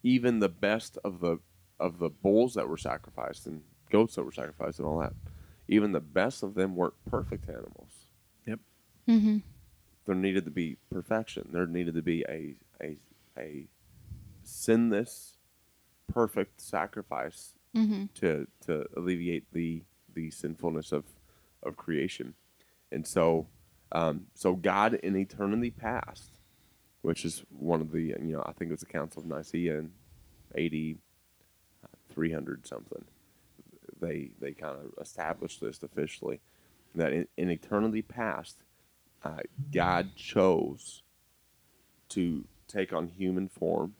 even 0.03 0.39
the 0.39 0.49
best 0.49 0.97
of 1.03 1.21
the 1.21 1.39
of 1.81 1.99
the 1.99 2.11
bulls 2.11 2.55
that 2.55 2.69
were 2.69 2.77
sacrificed 2.77 3.47
and 3.47 3.63
goats 3.91 4.15
that 4.17 4.25
were 4.25 4.33
sacrificed 4.33 4.79
and 4.81 4.87
all 4.87 4.99
that, 4.99 5.15
even 5.69 5.93
the 5.93 6.01
best 6.01 6.43
of 6.43 6.55
them 6.55 6.75
weren't 6.75 6.95
perfect 7.05 7.49
animals. 7.49 8.07
Mhm. 9.07 9.43
There 10.05 10.15
needed 10.15 10.45
to 10.45 10.51
be 10.51 10.77
perfection. 10.91 11.49
There 11.51 11.67
needed 11.67 11.95
to 11.95 12.03
be 12.03 12.23
a 12.29 12.57
a 12.83 12.99
a 13.39 13.69
sinless, 14.43 15.37
perfect 16.09 16.61
sacrifice 16.61 17.55
Mhm. 17.75 18.13
to 18.15 18.49
to 18.63 18.87
alleviate 18.97 19.51
the 19.53 19.85
the 20.13 20.31
sinfulness 20.31 20.93
of 20.93 21.05
of 21.63 21.77
creation, 21.77 22.35
and 22.93 23.07
so 23.07 23.49
um, 23.93 24.27
so 24.35 24.55
God 24.57 24.95
in 24.95 25.17
eternity 25.17 25.71
past, 25.71 26.39
which 27.01 27.25
is 27.25 27.41
one 27.51 27.81
of 27.81 27.91
the 27.91 28.03
you 28.21 28.33
know 28.37 28.43
I 28.45 28.53
think 28.53 28.69
it 28.69 28.73
was 28.73 28.81
the 28.81 28.87
Council 28.87 29.23
of 29.23 29.27
Nicaea 29.29 29.79
in 29.79 29.93
eighty 30.55 30.99
three 32.11 32.33
hundred 32.33 32.67
something. 32.67 33.07
They 34.01 34.31
they 34.41 34.53
kind 34.53 34.77
of 34.77 34.95
established 35.01 35.61
this 35.61 35.83
officially 35.83 36.41
that 36.95 37.13
in, 37.13 37.27
in 37.37 37.51
eternity 37.51 38.03
past, 38.03 38.63
uh, 39.23 39.41
God 39.73 40.15
chose 40.17 41.03
to 42.11 42.45
take 42.67 42.93
on 42.93 43.09
human 43.09 43.49
form 43.49 43.95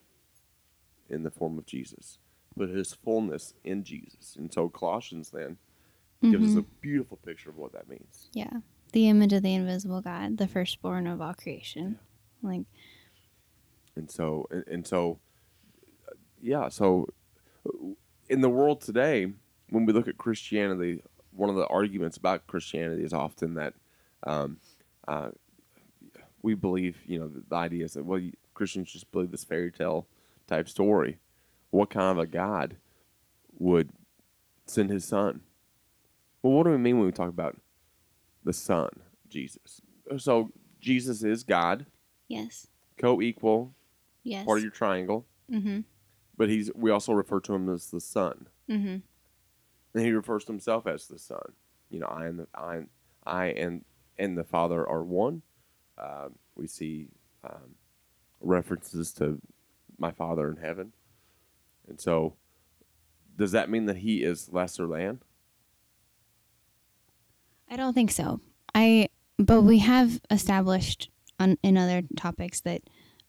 in 1.09 1.23
the 1.23 1.31
form 1.31 1.59
of 1.59 1.67
Jesus, 1.67 2.19
put 2.57 2.69
His 2.71 2.95
fullness 2.95 3.55
in 3.65 3.85
Jesus, 3.85 4.37
and 4.37 4.53
so 4.53 4.69
Colossians 4.69 5.31
then 5.31 5.59
gives 6.23 6.53
us 6.53 6.59
a 6.59 6.63
beautiful 6.81 7.17
picture 7.19 7.51
of 7.51 7.57
what 7.57 7.73
that 7.73 7.89
means. 7.89 8.29
Yeah. 8.33 8.51
The 8.93 9.09
image 9.09 9.33
of 9.33 9.43
the 9.43 9.55
invisible 9.55 10.01
God, 10.01 10.39
the 10.39 10.49
firstborn 10.49 11.07
of 11.07 11.21
all 11.21 11.35
creation. 11.35 11.99
Like, 12.43 12.63
And 13.97 14.11
so 14.11 14.47
and, 14.51 14.65
and 14.67 14.87
so 14.87 15.19
uh, 16.09 16.15
yeah, 16.41 16.69
so 16.69 17.09
in 18.29 18.41
the 18.41 18.49
world 18.49 18.81
today, 18.81 19.33
when 19.71 19.87
we 19.87 19.93
look 19.93 20.09
at 20.09 20.19
Christianity, 20.19 21.03
one 21.33 21.51
of 21.51 21.57
the 21.57 21.67
arguments 21.67 22.17
about 22.17 22.47
Christianity 22.47 23.03
is 23.05 23.13
often 23.13 23.55
that 23.55 23.75
um, 24.27 24.59
uh, 25.07 25.31
we 26.43 26.55
believe, 26.55 26.99
you 27.07 27.19
know, 27.19 27.29
the, 27.29 27.43
the 27.49 27.57
idea 27.57 27.85
is 27.85 27.95
that 27.95 28.05
well, 28.05 28.19
you, 28.19 28.33
Christians 28.55 28.93
just 28.93 29.11
believe 29.13 29.31
this 29.31 29.45
fairy 29.45 29.71
tale 29.71 30.07
type 30.47 30.69
story. 30.69 31.19
What 31.71 31.91
kind 31.91 32.19
of 32.19 32.19
a 32.19 32.27
God 32.27 32.77
would 33.59 33.91
send 34.67 34.91
His 34.91 35.05
Son? 35.05 35.41
Well, 36.43 36.53
what 36.53 36.65
do 36.65 36.71
we 36.71 36.79
mean 36.79 36.97
when 36.99 37.07
we 37.07 37.13
talk 37.13 37.29
about 37.29 37.57
the 38.45 38.53
Son, 38.53 38.89
Jesus? 39.29 39.81
So 40.17 40.51
Jesus 40.81 41.23
is 41.23 41.43
God, 41.45 41.87
Yes. 42.29 42.69
co-equal, 42.97 43.75
Yes. 44.25 44.45
part 44.45 44.59
of 44.59 44.65
your 44.65 44.73
triangle, 44.73 45.27
mm-hmm. 45.51 45.81
but 46.37 46.49
he's 46.49 46.71
we 46.75 46.91
also 46.91 47.13
refer 47.13 47.41
to 47.41 47.55
him 47.55 47.69
as 47.69 47.91
the 47.91 48.01
Son. 48.01 48.49
Mm-hmm. 48.71 48.97
And 49.95 50.05
he 50.05 50.13
refers 50.13 50.45
to 50.45 50.53
himself 50.53 50.87
as 50.87 51.07
the 51.07 51.19
Son. 51.19 51.53
You 51.91 52.01
know, 52.01 52.07
I 52.07 52.27
and 52.27 52.39
the 52.41 52.47
I, 52.55 52.81
I 53.27 53.47
and 53.47 53.85
and 54.19 54.37
the 54.37 54.45
Father 54.45 54.87
are 54.87 55.03
one. 55.03 55.43
Um, 55.97 56.35
we 56.55 56.67
see 56.67 57.09
um, 57.45 57.75
references 58.41 59.13
to 59.15 59.41
my 59.99 60.13
Father 60.13 60.51
in 60.51 60.57
heaven, 60.59 60.93
and 61.89 62.01
so 62.01 62.35
does 63.37 63.53
that 63.53 63.71
mean 63.71 63.87
that 63.87 63.97
he 63.99 64.23
is 64.23 64.49
lesser 64.53 64.87
than? 64.87 65.21
I 67.71 67.77
don't 67.77 67.95
think 67.95 68.11
so. 68.11 68.41
I 68.75 69.09
but 69.39 69.63
we 69.63 69.79
have 69.79 70.21
established 70.31 71.11
on 71.39 71.57
in 71.63 71.77
other 71.77 72.03
topics 72.17 72.61
that 72.63 72.83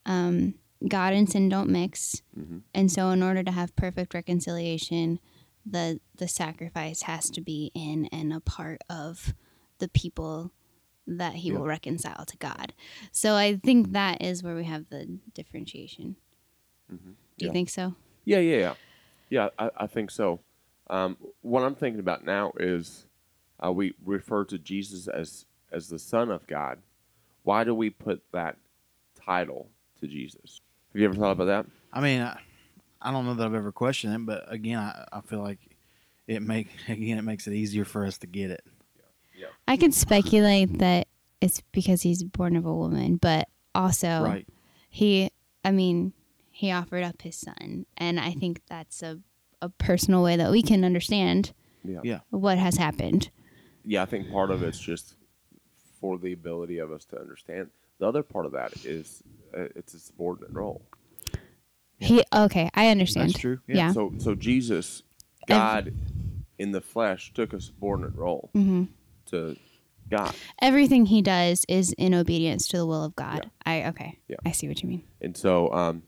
um, 0.05 0.55
God 0.87 1.13
and 1.13 1.29
sin 1.29 1.49
don't 1.49 1.69
mix, 1.69 2.21
Mhm. 2.37 2.61
and 2.73 2.91
so 2.91 3.09
in 3.11 3.21
order 3.23 3.43
to 3.43 3.51
have 3.51 3.75
perfect 3.75 4.13
reconciliation, 4.13 5.19
the 5.65 5.99
the 6.17 6.27
sacrifice 6.27 7.03
has 7.03 7.29
to 7.31 7.41
be 7.41 7.71
in 7.75 8.05
and 8.11 8.33
a 8.33 8.39
part 8.39 8.81
of 8.89 9.33
the 9.79 9.87
people 9.89 10.51
that 11.07 11.35
He 11.35 11.49
Yeah. 11.51 11.57
will 11.59 11.65
reconcile 11.65 12.25
to 12.25 12.37
God. 12.37 12.73
So 13.11 13.35
I 13.35 13.55
think 13.57 13.91
that 13.93 14.21
is 14.21 14.43
where 14.43 14.55
we 14.55 14.65
have 14.65 14.89
the 14.89 15.19
differentiation. 15.33 16.15
Do 16.89 17.45
you 17.45 17.51
think 17.51 17.69
so? 17.69 17.95
Yeah, 18.25 18.39
yeah, 18.39 18.57
yeah, 18.57 18.73
yeah. 19.29 19.49
I, 19.57 19.69
I 19.77 19.87
think 19.87 20.11
so. 20.11 20.39
Um, 20.89 21.17
what 21.41 21.63
I'm 21.63 21.75
thinking 21.75 21.99
about 21.99 22.25
now 22.25 22.51
is 22.59 23.05
uh, 23.63 23.71
we 23.71 23.93
refer 24.03 24.43
to 24.45 24.57
Jesus 24.57 25.07
as 25.07 25.45
as 25.71 25.87
the 25.89 25.99
Son 25.99 26.29
of 26.31 26.45
God. 26.47 26.79
Why 27.43 27.63
do 27.63 27.73
we 27.73 27.89
put 27.89 28.21
that 28.33 28.57
title 29.15 29.69
to 30.01 30.07
Jesus? 30.07 30.61
Have 30.93 30.99
you 31.01 31.05
ever 31.07 31.15
thought 31.15 31.31
about 31.31 31.45
that? 31.45 31.65
I 31.93 32.01
mean, 32.01 32.21
I, 32.21 32.39
I 33.01 33.11
don't 33.11 33.25
know 33.25 33.33
that 33.35 33.45
I've 33.45 33.53
ever 33.53 33.71
questioned 33.71 34.13
it, 34.13 34.25
but 34.25 34.45
again, 34.51 34.77
I, 34.79 35.05
I 35.11 35.21
feel 35.21 35.39
like 35.41 35.59
it 36.27 36.41
make 36.41 36.67
again 36.87 37.17
it 37.17 37.23
makes 37.23 37.47
it 37.47 37.53
easier 37.53 37.85
for 37.85 38.05
us 38.05 38.17
to 38.19 38.27
get 38.27 38.51
it. 38.51 38.63
I 39.67 39.77
can 39.77 39.91
speculate 39.91 40.79
that 40.79 41.07
it's 41.41 41.61
because 41.71 42.01
he's 42.01 42.23
born 42.23 42.55
of 42.55 42.65
a 42.65 42.73
woman, 42.75 43.15
but 43.17 43.47
also 43.75 44.23
Right. 44.23 44.47
he 44.89 45.29
i 45.63 45.71
mean 45.71 46.11
he 46.51 46.71
offered 46.71 47.03
up 47.03 47.21
his 47.21 47.35
son 47.35 47.85
and 47.95 48.19
i 48.19 48.31
think 48.31 48.61
that's 48.67 49.03
a, 49.03 49.19
a 49.61 49.69
personal 49.69 50.23
way 50.23 50.35
that 50.35 50.49
we 50.51 50.61
can 50.63 50.83
understand 50.83 51.53
Yeah. 51.85 51.99
Yeah. 52.03 52.19
what 52.31 52.57
has 52.57 52.77
happened 52.77 53.29
yeah, 53.85 54.01
I 54.03 54.05
think 54.05 54.29
part 54.31 54.51
of 54.51 54.61
it's 54.63 54.79
just 54.79 55.15
for 56.01 56.17
the 56.17 56.33
ability 56.33 56.79
of 56.79 56.91
us 56.91 57.05
to 57.05 57.19
understand. 57.19 57.69
The 57.99 58.07
other 58.07 58.23
part 58.23 58.45
of 58.45 58.51
that 58.51 58.73
is 58.85 59.23
uh, 59.57 59.67
it's 59.75 59.93
a 59.93 59.99
subordinate 59.99 60.51
role. 60.53 60.81
He 61.99 62.23
okay 62.33 62.69
i 62.73 62.87
understand. 62.87 63.29
That's 63.29 63.39
true. 63.39 63.59
Yeah. 63.67 63.91
So, 63.91 64.13
so 64.17 64.35
Jesus, 64.35 65.03
God, 65.47 65.93
in 66.57 66.71
the 66.71 66.81
flesh, 66.81 67.31
took 67.33 67.53
a 67.53 67.61
subordinate 67.61 68.15
role 68.15 68.49
hmm 68.53 68.85
to 69.27 69.55
God, 70.09 70.33
everything 70.61 71.05
he 71.05 71.21
does 71.21 71.65
is 71.69 71.93
in 71.93 72.13
obedience 72.15 72.67
to 72.69 72.77
the 72.77 72.85
will 72.85 73.03
of 73.03 73.15
god. 73.15 73.51
I 73.65 73.85
okay. 73.89 74.19
Yeah. 74.27 74.37
i 74.45 74.51
see 74.51 74.67
what 74.67 74.81
you 74.81 74.89
mean. 74.89 75.03
And 75.21 75.37
so, 75.37 75.71
um, 75.71 76.03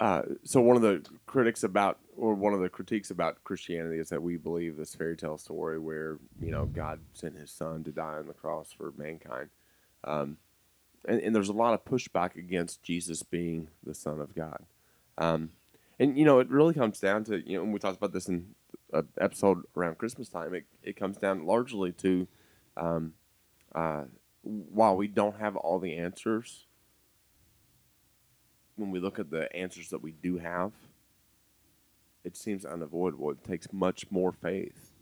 uh, 0.00 0.22
so 0.44 0.60
one 0.60 0.76
of 0.76 0.82
the 0.82 1.04
critics 1.26 1.64
about, 1.64 1.98
or 2.16 2.34
one 2.34 2.52
of 2.52 2.60
the 2.60 2.68
critiques 2.68 3.10
about 3.10 3.42
Christianity 3.44 3.98
is 3.98 4.10
that 4.10 4.22
we 4.22 4.36
believe 4.36 4.76
this 4.76 4.94
fairy 4.94 5.16
tale 5.16 5.38
story 5.38 5.78
where 5.78 6.18
you 6.40 6.50
know 6.50 6.66
God 6.66 7.00
sent 7.14 7.36
His 7.36 7.50
Son 7.50 7.82
to 7.84 7.90
die 7.90 8.16
on 8.18 8.26
the 8.26 8.34
cross 8.34 8.72
for 8.72 8.92
mankind, 8.96 9.48
um, 10.04 10.36
and, 11.06 11.20
and 11.20 11.34
there's 11.34 11.48
a 11.48 11.54
lot 11.54 11.74
of 11.74 11.84
pushback 11.84 12.36
against 12.36 12.82
Jesus 12.82 13.22
being 13.22 13.68
the 13.84 13.94
Son 13.94 14.20
of 14.20 14.34
God, 14.34 14.66
um, 15.18 15.50
and 15.98 16.16
you 16.16 16.24
know 16.24 16.38
it 16.38 16.48
really 16.48 16.74
comes 16.74 16.98
down 16.98 17.24
to 17.24 17.46
you 17.46 17.58
know 17.58 17.64
and 17.64 17.72
we 17.72 17.78
talked 17.78 17.98
about 17.98 18.12
this 18.12 18.28
in 18.28 18.54
an 18.92 19.08
episode 19.20 19.64
around 19.76 19.98
Christmas 19.98 20.28
time. 20.28 20.54
It 20.54 20.64
it 20.82 20.96
comes 20.96 21.18
down 21.18 21.44
largely 21.44 21.92
to, 21.92 22.26
um, 22.76 23.12
uh, 23.74 24.04
while 24.42 24.96
we 24.96 25.08
don't 25.08 25.38
have 25.38 25.56
all 25.56 25.78
the 25.78 25.96
answers 25.96 26.64
when 28.78 28.90
we 28.90 29.00
look 29.00 29.18
at 29.18 29.30
the 29.30 29.54
answers 29.54 29.88
that 29.90 30.02
we 30.02 30.12
do 30.12 30.38
have, 30.38 30.72
it 32.24 32.36
seems 32.36 32.64
unavoidable. 32.64 33.30
It 33.30 33.44
takes 33.44 33.72
much 33.72 34.06
more 34.10 34.32
faith 34.32 34.92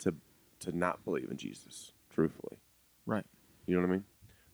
to 0.00 0.14
to 0.60 0.76
not 0.76 1.04
believe 1.04 1.30
in 1.30 1.36
Jesus, 1.36 1.92
truthfully. 2.12 2.58
Right. 3.06 3.24
You 3.66 3.74
know 3.74 3.82
what 3.82 3.88
I 3.88 3.92
mean? 3.92 4.04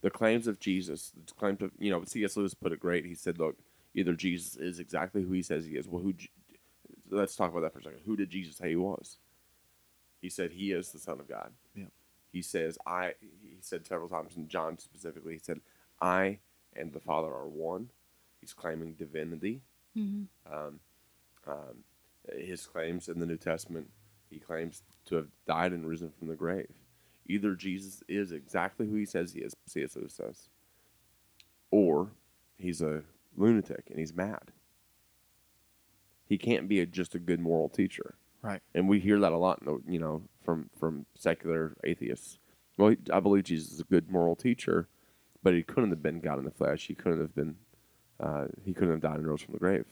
The 0.03 0.11
claims 0.11 0.47
of 0.47 0.61
Jesus, 0.61 1.12
the 1.27 1.35
claims 1.35 1.62
of 1.62 1.73
you 1.79 1.90
know, 1.90 2.05
C.S. 2.05 2.37
Lewis 2.37 2.55
put 2.55 2.73
it 2.73 2.81
great. 2.81 3.05
He 3.05 3.14
said, 3.14 3.38
"Look, 3.38 3.57
either 3.94 4.14
Jesus 4.14 4.57
is 4.57 4.78
exactly 4.78 5.22
who 5.22 5.33
he 5.33 5.42
says 5.42 5.64
he 5.64 5.76
is. 5.76 5.88
Well, 5.88 6.02
who? 6.02 6.14
Let's 7.11 7.37
talk 7.37 7.50
about 7.50 7.61
that 7.62 7.72
for 7.72 7.80
a 7.80 7.83
second. 7.83 8.00
Who 8.04 8.16
did 8.16 8.30
Jesus 8.30 8.57
say 8.57 8.70
he 8.70 8.76
was? 8.76 9.18
He 10.20 10.30
said 10.30 10.52
he 10.52 10.72
is 10.72 10.90
the 10.90 10.98
Son 10.98 11.20
of 11.20 11.28
God. 11.28 11.52
Yeah. 11.74 11.87
He 12.33 12.42
says, 12.42 12.78
"I." 12.87 13.14
He 13.20 13.57
said 13.61 13.87
several 13.87 14.09
times 14.09 14.37
in 14.37 14.48
John 14.48 14.78
specifically. 14.78 15.35
He 15.35 15.38
said, 15.38 15.61
"I 16.00 16.38
and 16.74 16.92
the 16.92 17.00
Father 17.00 17.28
are 17.28 17.48
one." 17.48 17.90
He's 18.40 18.52
claiming 18.52 18.92
divinity. 18.92 19.62
mm-hmm. 19.96 20.24
Um, 20.52 20.80
um, 21.46 21.85
his 22.37 22.66
claims 22.66 23.09
in 23.09 23.20
the 23.20 23.26
New 23.26 23.37
Testament, 23.37 23.90
he 24.30 24.38
claims 24.38 24.83
to 25.07 25.16
have 25.16 25.28
died 25.46 25.72
and 25.72 25.87
risen 25.87 26.11
from 26.11 26.28
the 26.28 26.35
grave. 26.35 26.72
Either 27.26 27.54
Jesus 27.54 28.02
is 28.09 28.33
exactly 28.33 28.87
who 28.87 28.96
he 28.96 29.07
says 29.07 29.33
he 29.33 29.40
is, 29.40 29.54
C.S. 29.66 29.96
Lewis 29.96 30.14
says, 30.14 30.48
or 31.70 32.09
he's 32.59 32.83
a 32.83 33.02
lunatic 33.37 33.85
and 33.90 33.99
he's 33.99 34.14
mad. 34.14 34.51
He 36.27 36.38
can't 36.38 36.68
be 36.68 36.81
a, 36.81 36.87
just 36.87 37.14
a 37.14 37.18
good 37.18 37.40
moral 37.40 37.68
teacher, 37.68 38.14
Right. 38.42 38.61
and 38.75 38.88
we 38.88 38.99
hear 38.99 39.20
that 39.20 39.33
a 39.33 39.37
lot, 39.37 39.62
you 39.87 39.99
know, 39.99 40.23
from 40.42 40.70
from 40.79 41.07
secular 41.14 41.77
atheists. 41.85 42.38
Well, 42.79 42.94
I 43.12 43.20
believe 43.20 43.44
Jesus 43.44 43.73
is 43.73 43.81
a 43.81 43.85
good 43.85 44.11
moral 44.11 44.35
teacher, 44.35 44.88
but 45.42 45.53
he 45.55 45.62
couldn't 45.62 45.90
have 45.90 46.03
been 46.03 46.20
God 46.20 46.38
in 46.38 46.44
the 46.44 46.51
flesh. 46.51 46.87
He 46.87 46.94
couldn't 46.94 47.20
have 47.20 47.35
been. 47.35 47.57
Uh, 48.18 48.47
he 48.64 48.73
couldn't 48.73 48.90
have 48.90 49.01
died 49.01 49.18
and 49.18 49.27
rose 49.29 49.42
from 49.42 49.53
the 49.53 49.59
grave. 49.61 49.85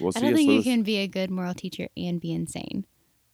Well, 0.00 0.12
i 0.16 0.20
don't 0.20 0.34
think 0.34 0.48
Lewis- 0.48 0.64
you 0.64 0.72
can 0.72 0.82
be 0.82 0.96
a 0.98 1.08
good 1.08 1.30
moral 1.30 1.52
teacher 1.52 1.88
and 1.96 2.20
be 2.20 2.32
insane 2.32 2.86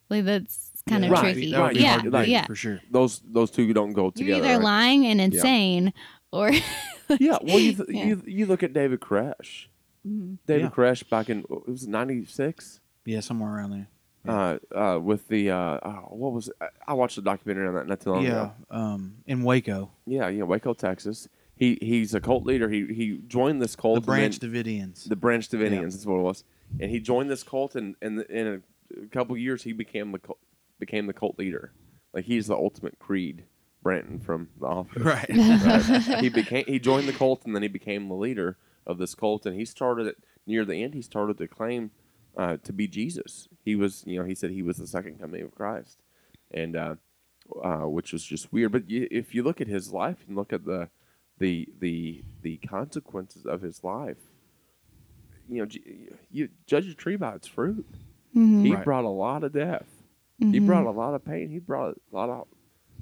like 0.08 0.24
that's 0.24 0.72
kind 0.88 1.04
Yeah, 1.04 1.10
of 1.10 1.12
Right, 1.12 1.34
tricky 1.34 1.50
That 1.52 1.62
would 1.62 1.74
be 1.74 1.80
yeah 1.80 1.98
hard 2.00 2.12
to 2.12 2.28
yeah 2.28 2.46
for 2.46 2.54
sure. 2.54 2.80
those 2.90 3.20
those 3.30 3.50
two 3.50 3.72
don't 3.74 3.92
go 3.92 4.10
together. 4.10 4.36
you're 4.38 4.44
either 4.46 4.54
right? 4.56 4.64
lying 4.64 5.04
and 5.06 5.20
insane 5.20 5.92
or 6.32 6.50
Yeah, 7.20 7.38
well, 7.42 7.58
you, 7.58 7.72
th- 7.74 7.88
Yeah. 7.88 8.04
you 8.06 8.22
you 8.26 8.46
look 8.46 8.62
at 8.62 8.72
David 8.72 9.00
Koresh. 9.00 9.66
Mhm. 10.06 10.38
David 10.46 10.62
Yeah. 10.64 10.70
Koresh 10.70 11.08
back 11.08 11.28
in 11.30 11.40
it 11.40 11.68
was 11.68 11.86
ninety 11.86 12.24
six. 12.24 12.80
Yeah, 13.04 13.20
somewhere 13.20 13.54
around 13.54 13.70
there. 13.70 13.88
Uh, 14.28 14.58
uh, 14.74 14.98
with 14.98 15.28
the 15.28 15.50
uh, 15.50 15.78
oh, 15.84 16.06
what 16.10 16.32
was 16.32 16.48
it? 16.48 16.54
I- 16.60 16.68
I 16.88 16.92
watched 16.94 17.16
a 17.18 17.22
documentary 17.22 17.68
on 17.68 17.74
that 17.74 17.86
not 17.86 18.00
too 18.00 18.10
long 18.10 18.24
yeah, 18.24 18.30
ago. 18.42 18.52
um, 18.70 19.16
in 19.26 19.42
Waco, 19.44 19.90
Yeah, 20.06 20.28
yeah, 20.28 20.42
Waco, 20.42 20.74
Texas. 20.74 21.28
He 21.54 21.78
he's 21.80 22.12
a 22.14 22.20
cult 22.20 22.44
leader. 22.44 22.68
He 22.68 22.86
he 22.86 23.20
joined 23.28 23.62
this 23.62 23.76
cult. 23.76 23.94
the 23.96 24.00
Branch 24.00 24.38
then- 24.38 24.50
Davidians. 24.52 25.08
the 25.08 25.16
Branch 25.16 25.48
Davidians. 25.48 25.92
That's 25.92 26.06
what 26.06 26.18
it 26.18 26.22
was. 26.22 26.44
And 26.80 26.90
he 26.90 26.98
joined 27.00 27.30
this 27.30 27.42
cult, 27.44 27.76
and 27.76 27.94
and 28.02 28.20
in 28.22 28.46
a, 28.46 29.00
a 29.02 29.06
couple 29.06 29.36
years 29.36 29.62
he 29.62 29.72
became 29.72 30.10
the 30.12 30.18
cult, 30.18 30.38
became 30.80 31.06
the 31.06 31.12
cult 31.12 31.38
leader. 31.38 31.70
Like 32.12 32.24
he's 32.24 32.48
the 32.48 32.54
ultimate 32.56 32.98
creed, 32.98 33.44
Bratton 33.86 34.18
from 34.18 34.48
The 34.60 34.66
Office. 34.66 35.02
right. 35.02 35.28
Right. 35.28 36.18
he 36.24 36.28
became 36.28 36.64
he 36.66 36.78
joined 36.80 37.06
the 37.08 37.12
cult 37.12 37.44
and 37.46 37.54
then 37.54 37.62
he 37.62 37.68
became 37.68 38.08
the 38.08 38.14
leader 38.26 38.56
of 38.86 38.98
this 38.98 39.14
cult 39.14 39.46
and 39.46 39.54
he 39.56 39.64
started 39.64 40.06
it 40.08 40.16
near 40.46 40.64
the 40.64 40.82
end 40.82 40.92
he 40.94 41.02
started 41.02 41.38
to 41.38 41.46
claim 41.46 41.90
uh, 42.36 42.56
to 42.64 42.72
be 42.72 42.86
Jesus. 42.88 43.48
He 43.64 43.74
was 43.76 44.02
you 44.06 44.18
know 44.18 44.24
he 44.24 44.34
said 44.34 44.50
he 44.50 44.62
was 44.62 44.76
the 44.78 44.86
second 44.86 45.20
coming 45.20 45.42
of 45.42 45.54
Christ, 45.54 45.98
and 46.50 46.74
uh, 46.76 46.94
uh, 47.64 47.86
which 47.96 48.12
was 48.12 48.24
just 48.24 48.52
weird. 48.52 48.72
But 48.72 48.90
you, 48.90 49.06
if 49.10 49.34
you 49.34 49.42
look 49.42 49.60
at 49.60 49.68
his 49.68 49.92
life 49.92 50.18
and 50.26 50.36
look 50.36 50.52
at 50.52 50.64
the 50.64 50.88
the 51.38 51.68
the 51.80 52.24
the 52.42 52.56
consequences 52.58 53.46
of 53.46 53.62
his 53.62 53.82
life, 53.84 54.18
you 55.48 55.58
know 55.60 55.66
j- 55.66 56.08
you 56.30 56.48
judge 56.66 56.86
a 56.88 56.94
tree 56.94 57.16
by 57.16 57.34
its 57.36 57.46
fruit. 57.46 57.86
Mhm. 58.34 58.62
He 58.62 58.74
Right. 58.74 58.84
brought 58.84 59.04
a 59.04 59.08
lot 59.26 59.44
of 59.44 59.52
death. 59.52 59.88
He 60.38 60.60
Mhm. 60.60 60.66
brought 60.66 60.86
a 60.86 60.90
lot 60.90 61.14
of 61.14 61.24
pain. 61.24 61.48
He 61.50 61.58
brought 61.58 61.94
a 62.12 62.14
lot 62.14 62.28
of 62.28 62.46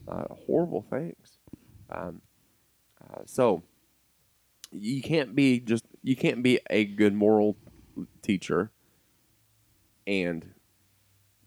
uh, 0.09 0.25
horrible 0.47 0.85
things. 0.91 1.39
Um, 1.91 2.23
uh, 3.03 3.23
so 3.27 3.63
you 4.73 5.03
can't 5.03 5.35
be 5.35 5.61
just 5.61 5.85
you 6.03 6.17
can't 6.17 6.43
be 6.43 6.61
a 6.71 6.85
good 6.85 7.15
moral 7.15 7.57
teacher 8.23 8.71
and 10.07 10.55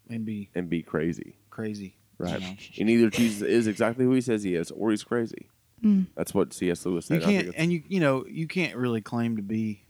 and 0.08 0.24
be 0.24 0.50
and 0.54 0.68
be 0.68 0.82
crazy. 0.82 1.36
crazy. 1.50 1.96
Right. 2.18 2.40
You, 2.40 2.48
know? 2.48 2.56
And 2.80 2.90
either 2.90 3.10
Jesus 3.10 3.42
is 3.42 3.66
exactly 3.66 4.04
who 4.04 4.12
he 4.12 4.20
says 4.20 4.42
he 4.42 4.54
is, 4.54 4.70
or 4.70 4.90
he's 4.90 5.04
crazy. 5.04 5.48
Mm. 5.84 6.06
That's 6.16 6.34
what 6.34 6.52
C.S. 6.52 6.84
Lewis 6.84 7.06
said. 7.06 7.20
You 7.22 7.26
can't, 7.26 7.54
and 7.56 7.72
you 7.72 7.82
you 7.86 8.00
know 8.00 8.24
you 8.26 8.48
can't 8.48 8.76
really 8.76 9.00
claim 9.00 9.36
to 9.36 9.42
be 9.42 9.84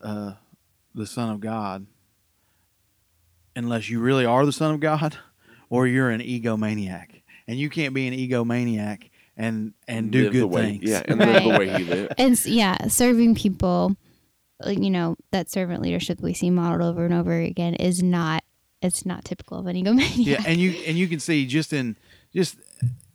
uh, 0.00 0.32
the 0.94 1.06
son 1.06 1.30
of 1.30 1.40
God 1.40 1.86
unless 3.56 3.88
you 3.88 4.00
really 4.00 4.24
are 4.24 4.46
the 4.46 4.52
son 4.52 4.74
of 4.74 4.80
God, 4.80 5.18
or 5.68 5.86
you're 5.86 6.10
an 6.10 6.20
egomaniac, 6.20 7.22
and 7.48 7.58
you 7.58 7.68
can't 7.70 7.94
be 7.94 8.06
an 8.06 8.14
egomaniac 8.14 9.10
and 9.36 9.72
and 9.88 10.10
do 10.10 10.24
live 10.24 10.32
good 10.32 10.44
way, 10.46 10.62
things. 10.78 10.82
Yeah, 10.90 11.02
and 11.06 11.18
live 11.18 11.42
the 11.44 11.58
way 11.58 11.68
he 11.78 11.84
lived. 11.84 12.14
And 12.18 12.44
yeah, 12.46 12.86
serving 12.88 13.34
people, 13.34 13.96
like, 14.60 14.78
you 14.78 14.90
know, 14.90 15.16
that 15.32 15.50
servant 15.50 15.82
leadership 15.82 16.20
we 16.20 16.34
see 16.34 16.50
modeled 16.50 16.82
over 16.88 17.04
and 17.04 17.14
over 17.14 17.38
again 17.40 17.74
is 17.74 18.02
not. 18.02 18.42
It's 18.82 19.06
not 19.06 19.24
typical 19.24 19.58
of 19.58 19.66
an 19.66 19.76
egomaniac. 19.76 20.12
yeah, 20.16 20.42
and 20.46 20.60
you 20.60 20.70
and 20.86 20.98
you 20.98 21.08
can 21.08 21.18
see 21.20 21.46
just 21.46 21.72
in 21.72 21.96
just 22.34 22.56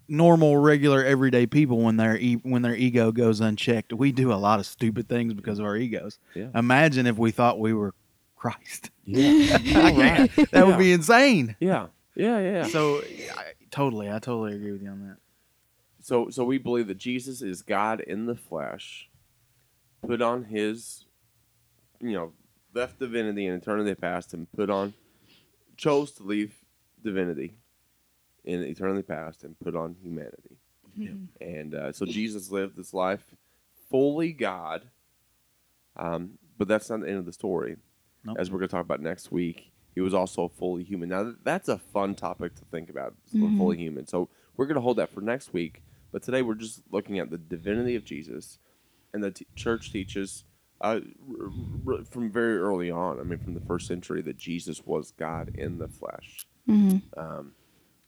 normal, 0.07 0.57
regular, 0.57 1.03
everyday 1.05 1.45
people 1.45 1.77
when 1.81 1.97
their 1.97 2.17
e- 2.17 2.39
when 2.43 2.63
their 2.63 2.75
ego 2.75 3.11
goes 3.11 3.39
unchecked, 3.39 3.93
we 3.93 4.11
do 4.11 4.33
a 4.33 4.35
lot 4.35 4.59
of 4.59 4.65
stupid 4.65 5.07
things 5.07 5.33
because 5.35 5.59
of 5.59 5.65
our 5.65 5.75
egos. 5.77 6.17
Yeah. 6.33 6.47
Imagine 6.55 7.05
if 7.05 7.17
we 7.17 7.29
thought 7.31 7.59
we 7.59 7.73
were 7.73 7.93
Christ. 8.35 8.89
Yeah, 9.05 9.57
that 9.57 10.47
Yeah. 10.53 10.63
would 10.63 10.77
be 10.79 10.91
insane. 10.91 11.55
yeah, 11.59 11.87
yeah, 12.15 12.39
yeah. 12.39 12.63
So, 12.67 13.01
I, 13.37 13.43
totally, 13.79 14.11
I 14.11 14.19
totally 14.19 14.55
agree 14.55 14.73
with 14.73 14.81
you 14.81 14.89
on 14.89 15.07
that. 15.07 15.17
So, 16.01 16.29
so 16.29 16.43
we 16.43 16.57
believe 16.57 16.87
that 16.87 16.97
Jesus 16.97 17.41
is 17.41 17.61
God 17.61 18.01
in 18.01 18.25
the 18.25 18.35
flesh, 18.35 19.09
put 20.05 20.21
on 20.21 20.43
his, 20.43 21.05
you 22.01 22.13
know, 22.13 22.33
left 22.73 22.99
divinity 22.99 23.47
and 23.47 23.61
eternity 23.61 23.95
past, 23.95 24.33
and 24.33 24.51
put 24.51 24.69
on, 24.69 24.93
chose 25.77 26.11
to 26.13 26.23
leave 26.23 26.55
divinity 27.03 27.55
in 28.43 28.63
eternity 28.63 29.01
past 29.01 29.43
and 29.43 29.57
put 29.59 29.75
on 29.75 29.95
humanity. 30.01 30.57
And 31.39 31.73
uh, 31.73 31.91
so 31.93 32.05
Jesus 32.05 32.51
lived 32.51 32.75
this 32.75 32.93
life 32.93 33.23
fully 33.89 34.33
God, 34.33 34.83
um, 35.95 36.31
but 36.57 36.67
that's 36.67 36.89
not 36.89 36.99
the 36.99 37.07
end 37.07 37.17
of 37.17 37.25
the 37.25 37.33
story. 37.33 37.77
Nope. 38.25 38.37
As 38.39 38.51
we're 38.51 38.59
going 38.59 38.67
to 38.67 38.75
talk 38.75 38.83
about 38.83 39.01
next 39.01 39.31
week, 39.31 39.71
he 39.99 40.01
was 40.01 40.13
also 40.13 40.47
fully 40.47 40.81
human. 40.81 41.09
Now, 41.09 41.33
that's 41.43 41.67
a 41.67 41.77
fun 41.77 42.15
topic 42.15 42.55
to 42.55 42.63
think 42.63 42.89
about, 42.89 43.15
Mhm. 43.33 43.57
fully 43.57 43.75
human. 43.77 44.07
So 44.07 44.29
we're 44.55 44.65
going 44.65 44.75
to 44.75 44.81
hold 44.81 44.95
that 44.97 45.09
for 45.09 45.19
next 45.19 45.51
week. 45.51 45.83
But 46.13 46.23
today 46.23 46.41
we're 46.41 46.55
just 46.55 46.83
looking 46.89 47.19
at 47.19 47.29
the 47.31 47.37
divinity 47.37 47.97
of 47.97 48.05
Jesus, 48.05 48.59
and 49.13 49.21
the 49.21 49.31
t- 49.31 49.45
church 49.55 49.91
teaches 49.91 50.45
uh, 50.79 51.01
r- 51.37 51.95
r- 51.97 52.03
from 52.05 52.31
very 52.31 52.57
early 52.57 52.89
on. 52.89 53.19
I 53.19 53.23
mean, 53.23 53.39
from 53.39 53.55
the 53.55 53.59
first 53.59 53.87
century, 53.87 54.21
that 54.21 54.37
Jesus 54.37 54.85
was 54.85 55.11
God 55.11 55.49
in 55.53 55.77
the 55.79 55.89
flesh. 55.89 56.47
hmm 56.65 56.99
Um, 57.17 57.53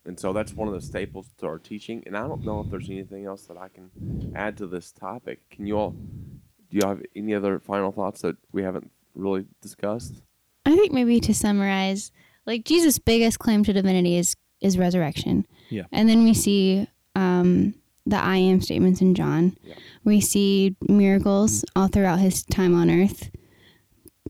and 0.06 0.18
so 0.18 0.32
that's 0.32 0.54
one 0.54 0.70
of 0.70 0.74
the 0.74 0.80
staples 0.80 1.28
to 1.40 1.46
our 1.48 1.60
teaching. 1.60 2.02
And 2.06 2.16
I 2.16 2.26
don't 2.26 2.46
know 2.46 2.62
if 2.62 2.70
there's 2.72 2.90
anything 2.90 3.26
else 3.26 3.46
that 3.48 3.58
I 3.58 3.68
can 3.68 3.92
add 4.34 4.56
to 4.60 4.68
this 4.68 4.94
topic. 4.94 5.50
Can 5.50 5.68
you 5.68 5.78
all, 5.78 5.92
do 5.92 6.78
you 6.78 6.88
have 6.88 7.04
any 7.14 7.36
other 7.36 7.60
final 7.60 7.92
thoughts 7.92 8.22
that 8.22 8.38
we 8.54 8.64
haven't 8.64 8.90
really 9.14 9.48
discussed? 9.60 10.22
I 10.66 10.76
think 10.76 10.92
maybe 10.92 11.20
to 11.22 11.34
summarize, 11.34 12.12
like 12.46 12.66
Jesus' 12.66 13.00
biggest 13.00 13.40
claim 13.40 13.64
to 13.64 13.74
divinity 13.74 14.18
is 14.18 14.36
is 14.62 14.78
resurrection. 14.78 15.46
Yeah. 15.70 15.84
And 15.92 16.08
then 16.08 16.24
we 16.24 16.34
see 16.34 16.88
um, 17.16 17.74
the 18.06 18.18
I 18.18 18.38
am 18.38 18.62
statements 18.62 19.02
in 19.02 19.16
John. 19.16 19.58
Yeah. 19.64 19.76
We 20.04 20.22
see 20.22 20.76
miracles 20.88 21.66
all 21.76 21.88
throughout 21.88 22.20
his 22.20 22.44
time 22.44 22.76
on 22.76 22.90
earth. 22.90 23.32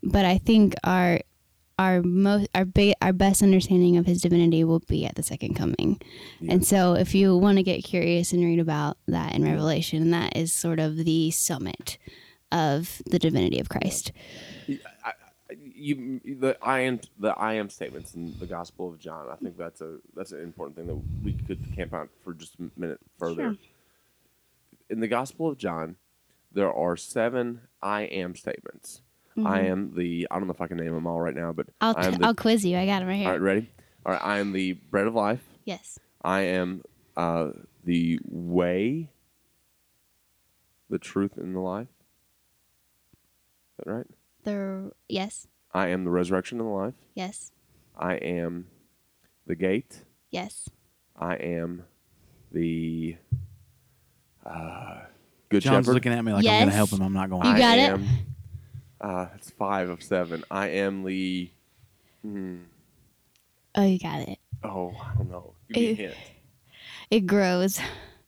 But 0.03 0.25
I 0.25 0.37
think 0.37 0.75
our 0.83 1.19
our 1.77 2.01
most 2.01 2.47
our 2.53 2.65
big 2.65 2.93
our 3.01 3.13
best 3.13 3.41
understanding 3.41 3.97
of 3.97 4.05
his 4.05 4.21
divinity 4.21 4.63
will 4.63 4.79
be 4.79 5.05
at 5.05 5.15
the 5.15 5.23
second 5.23 5.55
coming. 5.55 5.99
Yeah. 6.39 6.53
And 6.53 6.65
so 6.65 6.93
if 6.93 7.13
you 7.13 7.35
want 7.35 7.57
to 7.57 7.63
get 7.63 7.83
curious 7.83 8.31
and 8.33 8.43
read 8.43 8.59
about 8.59 8.97
that 9.07 9.33
in 9.33 9.43
Revelation, 9.43 10.11
that 10.11 10.37
is 10.37 10.53
sort 10.53 10.79
of 10.79 10.97
the 10.97 11.31
summit 11.31 11.97
of 12.51 13.01
the 13.05 13.19
divinity 13.19 13.59
of 13.59 13.69
Christ. 13.69 14.11
I, 15.81 15.83
I- 15.83 15.85
you, 15.85 16.21
the 16.39 16.57
I 16.61 16.79
am 16.81 16.99
the 17.19 17.29
I 17.37 17.53
am 17.53 17.69
statements 17.69 18.13
in 18.13 18.37
the 18.39 18.45
Gospel 18.45 18.89
of 18.89 18.99
John. 18.99 19.27
I 19.31 19.35
think 19.35 19.57
that's 19.57 19.81
a 19.81 19.97
that's 20.15 20.31
an 20.31 20.41
important 20.41 20.77
thing 20.77 20.87
that 20.87 21.01
we 21.23 21.33
could 21.33 21.59
camp 21.75 21.93
out 21.93 22.09
for 22.23 22.33
just 22.33 22.55
a 22.59 22.69
minute 22.79 22.99
further. 23.17 23.43
Sure. 23.43 23.55
In 24.89 24.99
the 24.99 25.07
Gospel 25.07 25.47
of 25.49 25.57
John, 25.57 25.95
there 26.51 26.71
are 26.71 26.95
seven 26.97 27.61
I 27.81 28.01
am 28.03 28.35
statements. 28.35 29.01
I 29.37 29.59
Mhm. 29.61 29.69
am 29.71 29.95
the 29.95 30.27
I 30.29 30.37
don't 30.37 30.47
know 30.47 30.53
if 30.53 30.61
I 30.61 30.67
can 30.67 30.77
name 30.77 30.93
them 30.93 31.07
all 31.07 31.21
right 31.21 31.35
now, 31.35 31.51
but 31.53 31.67
I'll, 31.79 31.95
I 31.97 32.11
t- 32.11 32.17
the 32.17 32.25
I'll 32.25 32.35
quiz 32.35 32.65
you. 32.65 32.77
I 32.77 32.85
got 32.85 32.99
them 32.99 33.07
right 33.07 33.15
here. 33.17 33.27
all 33.27 33.33
right 33.33 33.41
ready. 33.41 33.69
All 34.05 34.11
right, 34.13 34.21
I 34.23 34.39
am 34.39 34.51
the 34.51 34.73
bread 34.73 35.07
of 35.07 35.13
life. 35.15 35.41
Yes. 35.63 35.97
I 36.23 36.41
am 36.41 36.83
uh, 37.15 37.51
the 37.83 38.19
way, 38.27 39.09
the 40.89 40.97
truth, 40.99 41.37
and 41.37 41.55
the 41.55 41.59
life. 41.59 41.87
Is 43.79 43.85
that 43.85 43.91
right? 43.91 44.07
The 44.43 44.91
yes, 45.07 45.47
I 45.73 45.87
am 45.89 46.03
the 46.03 46.11
resurrection 46.11 46.59
and 46.59 46.67
the 46.67 46.73
life. 46.73 46.93
yes, 47.13 47.51
I 47.97 48.15
am 48.15 48.67
the 49.47 49.55
gate. 49.55 50.03
yes. 50.29 50.69
I 51.17 51.35
am 51.35 51.83
the 52.51 53.15
uh, 54.45 55.01
good 55.49 55.61
John's 55.61 55.85
shepherd. 55.85 55.93
looking 55.93 56.13
at 56.13 56.23
me 56.25 56.33
like 56.33 56.45
I'm 56.45 56.51
going 56.51 56.65
to 56.69 56.71
help 56.75 56.89
him. 56.91 57.01
I'm 57.01 57.13
not 57.13 57.29
going. 57.29 57.43
You 57.45 57.51
I 57.51 57.57
got 57.59 57.77
it? 57.77 57.81
am, 57.91 58.07
Uh, 58.99 59.27
it's 59.35 59.51
five 59.51 59.89
of 59.89 60.01
seven. 60.01 60.43
I 60.49 60.69
am 60.69 61.03
the. 61.03 61.49
Hmm, 62.23 62.57
Oh, 63.75 63.83
you 63.85 63.99
got 63.99 64.21
it. 64.27 64.39
oh, 64.63 64.93
I 64.99 65.15
don't 65.17 65.29
know. 65.31 65.53
Give 65.71 65.77
me 65.77 65.87
a 65.87 65.91
Eh. 65.91 65.95
hint. 65.95 66.15
It 67.11 67.21
grows. 67.21 67.79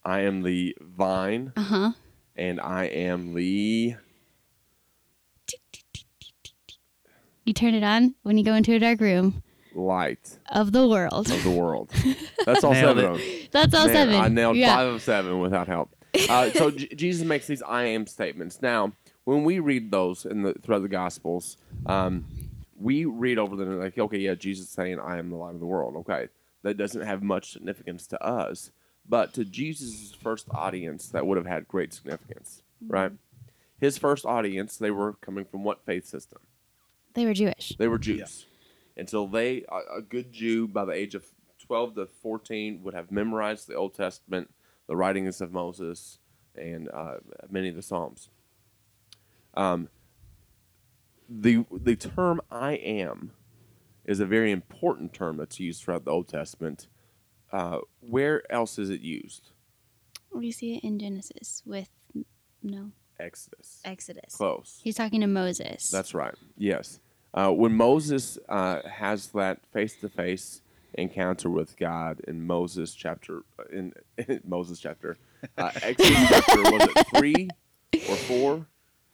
I 0.05 0.21
am 0.21 0.43
the 0.43 0.75
vine, 0.81 1.51
Uh 1.55 1.61
huh. 1.63 1.91
and 2.35 2.59
I 2.61 2.85
am 2.85 3.33
the. 3.33 3.95
You 7.45 7.53
turn 7.53 7.73
it 7.73 7.83
on 7.83 8.15
when 8.23 8.37
you 8.37 8.43
go 8.43 8.53
into 8.53 8.73
a 8.73 8.79
dark 8.79 9.01
room 9.01 9.43
light 9.75 10.37
of 10.51 10.71
the 10.71 10.87
world. 10.87 11.29
of 11.31 11.43
the 11.43 11.51
world. 11.51 11.89
That's 12.45 12.63
all 12.63 12.73
seven 12.73 13.05
of 13.05 13.17
them. 13.17 13.27
That's 13.51 13.73
all 13.73 13.85
Man, 13.87 13.95
seven. 13.95 14.15
I 14.15 14.27
nailed 14.27 14.55
yeah. 14.57 14.75
five 14.75 14.87
of 14.87 15.01
seven 15.01 15.39
without 15.39 15.67
help. 15.67 15.95
Uh, 16.29 16.51
so 16.51 16.71
J- 16.71 16.87
Jesus 16.95 17.25
makes 17.25 17.47
these 17.47 17.61
I 17.63 17.85
am 17.85 18.07
statements. 18.07 18.61
Now, 18.61 18.93
when 19.25 19.43
we 19.43 19.59
read 19.59 19.91
those 19.91 20.25
in 20.25 20.43
the 20.43 20.53
throughout 20.53 20.83
the 20.83 20.89
Gospels, 20.89 21.57
um, 21.85 22.25
we 22.77 23.05
read 23.05 23.37
over 23.37 23.55
them 23.55 23.71
and 23.71 23.79
like, 23.79 23.97
okay, 23.97 24.17
yeah, 24.17 24.35
Jesus 24.35 24.67
is 24.67 24.71
saying, 24.71 24.99
"I 24.99 25.17
am 25.17 25.29
the 25.29 25.35
light 25.37 25.53
of 25.53 25.59
the 25.59 25.65
world." 25.65 25.95
Okay, 25.97 26.27
that 26.61 26.77
doesn't 26.77 27.01
have 27.01 27.23
much 27.23 27.51
significance 27.51 28.05
to 28.07 28.23
us, 28.23 28.71
but 29.07 29.33
to 29.33 29.45
Jesus' 29.45 30.13
first 30.13 30.47
audience, 30.51 31.07
that 31.09 31.25
would 31.25 31.37
have 31.37 31.47
had 31.47 31.67
great 31.67 31.93
significance, 31.93 32.61
right? 32.87 33.11
His 33.79 33.97
first 33.97 34.25
audience, 34.25 34.77
they 34.77 34.91
were 34.91 35.13
coming 35.13 35.45
from 35.45 35.63
what 35.63 35.85
faith 35.85 36.05
system? 36.05 36.39
They 37.13 37.25
were 37.25 37.33
Jewish. 37.33 37.73
They 37.77 37.87
were 37.87 37.97
Jews. 37.97 38.45
And 38.97 39.09
so 39.09 39.27
they, 39.27 39.65
a, 39.69 39.97
a 39.97 40.01
good 40.01 40.31
Jew 40.31 40.67
by 40.67 40.85
the 40.85 40.93
age 40.93 41.15
of 41.15 41.25
12 41.59 41.95
to 41.95 42.05
14, 42.05 42.81
would 42.83 42.93
have 42.93 43.11
memorized 43.11 43.67
the 43.67 43.75
Old 43.75 43.95
Testament, 43.95 44.49
the 44.87 44.95
writings 44.95 45.41
of 45.41 45.51
Moses, 45.51 46.19
and 46.55 46.89
uh, 46.89 47.15
many 47.49 47.69
of 47.69 47.75
the 47.75 47.81
Psalms. 47.81 48.29
Um, 49.55 49.89
the, 51.29 51.65
the 51.71 51.95
term 51.95 52.41
I 52.51 52.73
am 52.73 53.31
is 54.05 54.19
a 54.19 54.25
very 54.25 54.51
important 54.51 55.13
term 55.13 55.37
that's 55.37 55.59
used 55.59 55.83
throughout 55.83 56.05
the 56.05 56.11
Old 56.11 56.27
Testament. 56.27 56.87
Uh, 57.51 57.79
where 58.01 58.51
else 58.51 58.77
is 58.77 58.89
it 58.89 59.01
used? 59.01 59.51
We 60.33 60.51
see 60.51 60.75
it 60.75 60.83
in 60.83 60.99
Genesis 60.99 61.61
with 61.65 61.89
no 62.61 62.91
Exodus. 63.19 63.79
Exodus. 63.85 64.35
Close. 64.35 64.79
He's 64.83 64.95
talking 64.95 65.21
to 65.21 65.27
Moses. 65.27 65.89
That's 65.89 66.13
right. 66.13 66.33
Yes. 66.57 66.99
Uh, 67.33 67.49
when 67.49 67.73
Moses 67.73 68.37
uh, 68.47 68.81
has 68.87 69.27
that 69.29 69.65
face-to-face 69.71 70.61
encounter 70.95 71.49
with 71.49 71.75
God 71.77 72.21
in 72.27 72.45
Moses 72.45 72.93
chapter 72.93 73.43
in, 73.71 73.93
in 74.17 74.41
Moses 74.45 74.79
chapter 74.79 75.17
uh, 75.57 75.71
Exodus 75.81 76.29
chapter 76.29 76.61
was 76.61 76.89
it 76.95 77.07
three 77.17 77.49
or 78.09 78.15
four? 78.15 78.67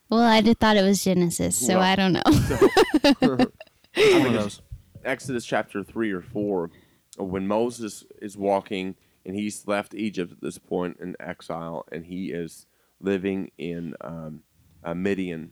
well, 0.09 0.21
I 0.21 0.41
did 0.41 0.59
thought 0.59 0.75
it 0.75 0.81
was 0.81 1.03
Genesis, 1.03 1.55
so 1.57 1.75
Well, 1.75 1.83
I 1.83 1.95
don't 1.95 2.13
know. 2.13 3.47
One 4.19 4.35
of. 4.35 4.61
Exodus 5.05 5.45
chapter 5.45 5.83
three 5.83 6.11
or 6.11 6.21
four, 6.21 6.71
uh, 7.19 7.23
when 7.23 7.47
Moses 7.47 8.03
is 8.21 8.37
walking 8.37 8.95
and 9.25 9.35
he's 9.35 9.65
left 9.67 9.93
Egypt 9.93 10.31
at 10.33 10.41
this 10.41 10.57
point 10.57 10.97
in 10.99 11.15
exile, 11.19 11.85
and 11.91 12.05
he 12.05 12.31
is 12.31 12.65
living 12.99 13.51
in 13.57 13.93
um, 14.01 14.41
uh, 14.83 14.93
Midian, 14.93 15.51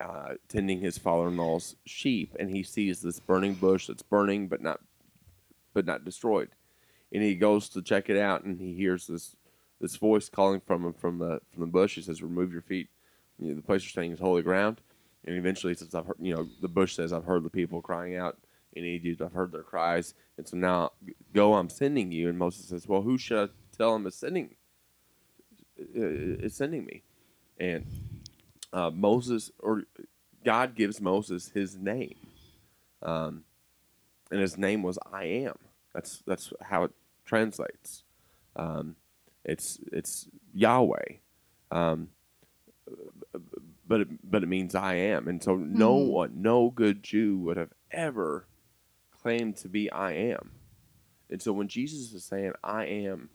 uh, 0.00 0.34
tending 0.48 0.80
his 0.80 0.98
father-in-law's 0.98 1.76
sheep, 1.84 2.34
and 2.38 2.50
he 2.50 2.62
sees 2.62 3.02
this 3.02 3.20
burning 3.20 3.54
bush 3.54 3.86
that's 3.86 4.02
burning 4.02 4.48
but 4.48 4.62
not, 4.62 4.80
but 5.74 5.86
not 5.86 6.04
destroyed, 6.04 6.50
and 7.12 7.22
he 7.22 7.34
goes 7.34 7.68
to 7.70 7.82
check 7.82 8.08
it 8.08 8.16
out, 8.16 8.44
and 8.44 8.60
he 8.60 8.74
hears 8.74 9.06
this 9.06 9.36
this 9.80 9.96
voice 9.96 10.28
calling 10.28 10.60
from 10.60 10.84
him 10.84 10.92
from 10.92 11.18
the 11.18 11.40
from 11.52 11.60
the 11.60 11.66
bush. 11.66 11.94
He 11.94 12.02
says, 12.02 12.22
"Remove 12.22 12.52
your 12.52 12.62
feet. 12.62 12.88
You 13.38 13.48
know, 13.48 13.54
the 13.54 13.62
place 13.62 13.82
you're 13.82 13.90
standing 13.90 14.12
is 14.12 14.20
holy 14.20 14.42
ground." 14.42 14.80
And 15.24 15.36
eventually, 15.36 15.72
he 15.72 15.78
says, 15.78 15.94
"I've 15.94 16.06
heard," 16.06 16.16
you 16.20 16.34
know, 16.34 16.48
the 16.60 16.68
bush 16.68 16.94
says, 16.94 17.12
"I've 17.12 17.24
heard 17.24 17.42
the 17.42 17.50
people 17.50 17.82
crying 17.82 18.16
out 18.16 18.38
in 18.72 18.84
Egypt. 18.84 19.20
I've 19.22 19.32
heard 19.32 19.52
their 19.52 19.62
cries, 19.62 20.14
and 20.36 20.46
so 20.46 20.56
now 20.56 20.92
go. 21.32 21.54
I'm 21.54 21.70
sending 21.70 22.12
you." 22.12 22.28
And 22.28 22.38
Moses 22.38 22.66
says, 22.66 22.86
"Well, 22.86 23.02
who 23.02 23.18
should 23.18 23.48
I 23.48 23.52
tell 23.76 23.94
him 23.94 24.06
is 24.06 24.14
sending? 24.14 24.54
Is 25.76 26.54
sending 26.54 26.84
me?" 26.84 27.02
And 27.58 27.86
uh, 28.72 28.90
Moses 28.90 29.50
or 29.58 29.84
God 30.44 30.74
gives 30.74 31.00
Moses 31.00 31.50
his 31.54 31.76
name, 31.76 32.16
um, 33.02 33.44
and 34.30 34.40
his 34.40 34.56
name 34.58 34.82
was 34.82 34.98
I 35.10 35.24
am. 35.24 35.56
That's 35.94 36.22
that's 36.26 36.52
how 36.62 36.84
it 36.84 36.92
translates. 37.24 38.04
Um, 38.56 38.96
it's 39.44 39.78
it's 39.92 40.28
Yahweh, 40.54 41.16
um, 41.70 42.08
but 43.86 44.02
it, 44.02 44.08
but 44.30 44.42
it 44.42 44.48
means 44.48 44.74
I 44.74 44.94
am, 44.94 45.28
and 45.28 45.42
so 45.42 45.56
no 45.56 45.94
Mhm. 45.96 46.08
one, 46.10 46.42
no 46.42 46.70
good 46.70 47.02
Jew 47.02 47.38
would 47.38 47.56
have 47.56 47.72
ever 47.90 48.46
claimed 49.10 49.56
to 49.58 49.68
be 49.68 49.90
I 49.90 50.12
am, 50.12 50.52
and 51.30 51.40
so 51.42 51.52
when 51.52 51.68
Jesus 51.68 52.12
is 52.12 52.24
saying 52.24 52.52
I 52.62 52.84
am 52.86 53.30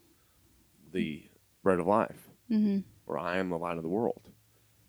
the 0.92 1.28
bread 1.62 1.80
of 1.80 1.86
life, 1.86 2.28
hmm 2.48 2.80
or 3.06 3.18
I 3.18 3.38
am 3.38 3.50
the 3.50 3.58
light 3.58 3.76
of 3.76 3.82
the 3.82 3.88
world, 3.88 4.30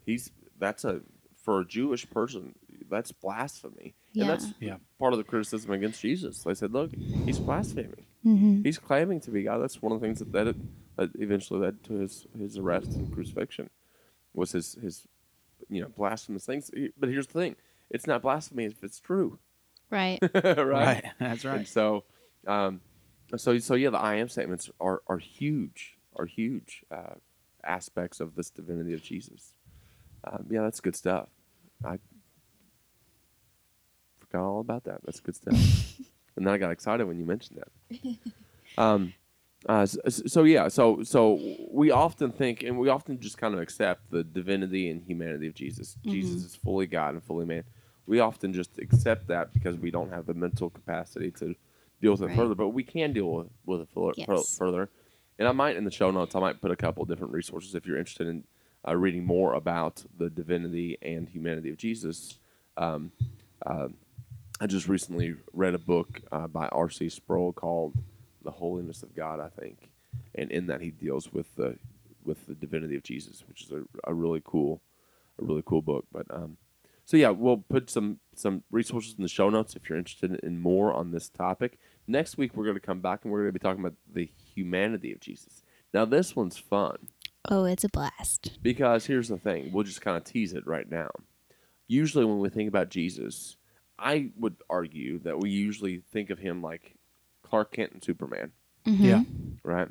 he's 0.06 0.32
that's 0.60 0.86
a 0.86 1.02
for 1.36 1.62
a 1.62 1.66
Jewish 1.68 2.10
person 2.10 2.56
that's 2.90 3.12
blasphemy, 3.12 3.96
Yeah. 4.14 4.22
and 4.24 4.30
that's 4.30 4.54
Yeah. 4.60 4.78
part 5.00 5.14
of 5.14 5.18
the 5.20 5.24
criticism 5.26 5.72
against 5.72 6.02
Jesus. 6.02 6.44
They 6.44 6.54
said, 6.56 6.72
look, 6.74 6.94
he's 7.26 7.40
blaspheming 7.40 8.06
hmm 8.24 8.62
he's 8.64 8.80
claiming 8.80 9.20
to 9.22 9.32
be 9.32 9.44
God. 9.44 9.60
That's 9.60 9.82
one 9.82 9.92
of 9.92 10.02
the 10.02 10.08
things 10.08 10.20
that 10.20 10.32
that, 10.32 10.56
that 10.98 11.12
eventually 11.16 11.60
led 11.60 11.84
to 11.86 11.94
his 11.96 12.26
his 12.38 12.58
arrest 12.58 12.98
and 12.98 13.12
crucifixion 13.12 13.70
was 14.34 14.52
his 14.54 14.76
his 14.82 15.08
you 15.70 15.82
know 15.82 15.90
blasphemous 15.90 16.46
things. 16.46 16.72
But 16.98 17.10
here's 17.10 17.28
the 17.28 17.34
thing: 17.40 17.56
it's 17.90 18.08
not 18.08 18.22
blasphemy 18.22 18.66
if 18.66 18.84
it's 18.84 19.00
true, 19.00 19.40
Right. 19.92 20.20
right? 20.34 20.58
Right. 20.58 21.06
That's 21.20 21.46
And 21.46 21.52
right. 21.60 21.68
so, 21.68 22.06
um, 22.48 22.82
so 23.38 23.58
so 23.60 23.76
yeah, 23.76 23.90
the 23.92 24.00
I 24.00 24.16
am 24.16 24.30
statements 24.30 24.70
are 24.80 25.02
are 25.08 25.18
huge, 25.20 25.98
are 26.16 26.26
huge 26.28 26.84
uh, 26.92 27.16
aspects 27.64 28.20
of 28.20 28.36
this 28.36 28.50
divinity 28.52 28.94
of 28.94 29.02
Jesus. 29.04 29.55
Um, 30.26 30.46
yeah, 30.50 30.62
that's 30.62 30.80
good 30.82 30.96
stuff. 30.96 31.30
I 31.84 31.98
forgot 34.20 34.44
all 34.44 34.60
about 34.60 34.84
that. 34.86 35.02
That's 35.06 35.20
good 35.20 35.36
stuff. 35.36 35.54
and 36.36 36.46
then 36.46 36.54
I 36.54 36.58
got 36.58 36.72
excited 36.72 37.06
when 37.08 37.18
you 37.20 37.26
mentioned 37.26 37.60
that. 37.60 38.16
Um, 38.78 39.14
uh, 39.70 39.84
s- 39.84 39.98
s- 40.04 40.24
so, 40.28 40.44
yeah, 40.44 40.68
so 40.68 41.02
so 41.02 41.40
we 41.72 41.92
often 41.92 42.34
think, 42.34 42.62
and 42.62 42.78
we 42.78 42.90
often 42.90 43.18
just 43.22 43.38
kind 43.38 43.54
of 43.54 43.62
accept 43.62 44.12
the 44.12 44.22
divinity 44.22 44.90
and 44.90 45.02
humanity 45.02 45.48
of 45.48 45.54
Jesus. 45.54 45.96
Jesus 46.04 46.44
is 46.44 46.56
fully 46.58 46.86
God 46.86 47.14
and 47.14 47.24
fully 47.24 47.46
man. 47.46 47.64
We 48.06 48.20
often 48.20 48.52
just 48.52 48.78
accept 48.80 49.28
that 49.28 49.54
because 49.54 49.78
we 49.78 49.92
don't 49.92 50.10
have 50.12 50.26
the 50.26 50.34
mental 50.34 50.70
capacity 50.70 51.32
to 51.40 51.56
deal 52.02 52.12
with 52.12 52.24
it 52.24 52.26
Right. 52.26 52.36
further, 52.36 52.54
but 52.54 52.70
we 52.70 52.84
can 52.84 53.14
deal 53.14 53.32
with, 53.32 53.48
with 53.66 53.82
it 53.82 53.88
fur- 53.94 54.12
fur- 54.26 54.34
Yes. 54.34 54.58
further. 54.58 54.90
And 55.40 55.48
I 55.48 55.54
might 55.54 55.78
in 55.78 55.86
the 55.86 55.92
show 55.92 56.12
notes, 56.12 56.36
I 56.36 56.42
might 56.42 56.60
put 56.60 56.72
a 56.72 56.76
couple 56.76 57.06
different 57.06 57.32
resources 57.32 57.76
if 57.76 57.86
you're 57.86 57.98
interested 57.98 58.28
in 58.28 58.44
uh, 58.88 58.96
reading 58.96 59.26
more 59.26 59.54
about 59.54 60.04
the 60.18 60.30
divinity 60.30 60.98
and 61.02 61.30
humanity 61.30 61.70
of 61.70 61.78
Jesus. 61.78 62.38
Um, 62.78 63.12
uh, 63.66 63.88
I 64.60 64.68
just 64.68 64.88
recently 64.88 65.36
read 65.54 65.76
a 65.76 65.80
book 65.80 66.22
uh, 66.32 66.48
by 66.48 66.68
R.C. 66.68 67.10
Sproul 67.10 67.54
called 67.54 67.94
"The 68.44 68.52
Holiness 68.52 69.04
of 69.04 69.16
God," 69.16 69.40
I 69.40 69.50
think, 69.50 69.90
and 70.34 70.52
in 70.52 70.68
that 70.68 70.82
he 70.82 70.92
deals 70.92 71.34
with 71.34 71.56
the 71.56 71.78
with 72.24 72.48
the 72.48 72.56
divinity 72.56 72.96
of 72.96 73.04
Jesus, 73.04 73.44
which 73.48 73.64
is 73.64 73.72
a, 73.72 73.84
a 74.06 74.14
really 74.14 74.42
cool, 74.44 74.82
a 75.40 75.46
really 75.46 75.64
cool 75.66 75.82
book. 75.82 76.06
But 76.12 76.26
um, 76.30 76.58
so 77.06 77.18
yeah, 77.18 77.30
we'll 77.30 77.58
put 77.58 77.90
some 77.90 78.20
some 78.34 78.64
resources 78.72 79.16
in 79.18 79.24
the 79.24 79.30
show 79.30 79.50
notes 79.50 79.76
if 79.76 79.90
you're 79.90 79.98
interested 79.98 80.40
in 80.44 80.60
more 80.60 80.94
on 80.94 81.12
this 81.12 81.30
topic. 81.30 81.78
Next 82.08 82.38
week 82.38 82.56
we're 82.56 82.66
going 82.66 82.76
to 82.76 82.82
come 82.82 83.00
back 83.00 83.24
and 83.24 83.32
we're 83.32 83.42
going 83.42 83.54
to 83.54 83.60
be 83.60 83.64
talking 83.64 83.82
about 83.82 83.98
the 84.12 84.30
humanity 84.54 85.12
of 85.12 85.20
Jesus. 85.20 85.64
Now 85.94 86.06
this 86.06 86.36
one's 86.36 86.58
fun 86.58 87.10
Oh, 87.50 87.66
it's 87.66 87.84
a 87.84 87.90
blast. 87.90 88.58
because 88.62 89.06
here's 89.06 89.28
the 89.30 89.38
thing 89.38 89.72
we'll 89.72 89.84
just 89.84 90.02
kind 90.02 90.18
of 90.18 90.24
tease 90.24 90.54
it 90.54 90.66
right 90.68 90.90
now. 90.90 91.10
Usually 91.88 92.26
when 92.26 92.40
we 92.40 92.50
think 92.50 92.68
about 92.68 92.90
jesus 92.90 93.58
i 93.98 94.30
would 94.38 94.58
argue 94.70 95.20
that 95.20 95.40
we 95.40 95.50
usually 95.50 96.02
think 96.12 96.30
of 96.30 96.38
him 96.40 96.62
like 96.62 96.96
clark 97.44 97.72
kent 97.74 97.94
and 97.94 98.04
superman. 98.04 98.52
Hmm 98.86 99.04
Yeah. 99.06 99.24
right? 99.64 99.88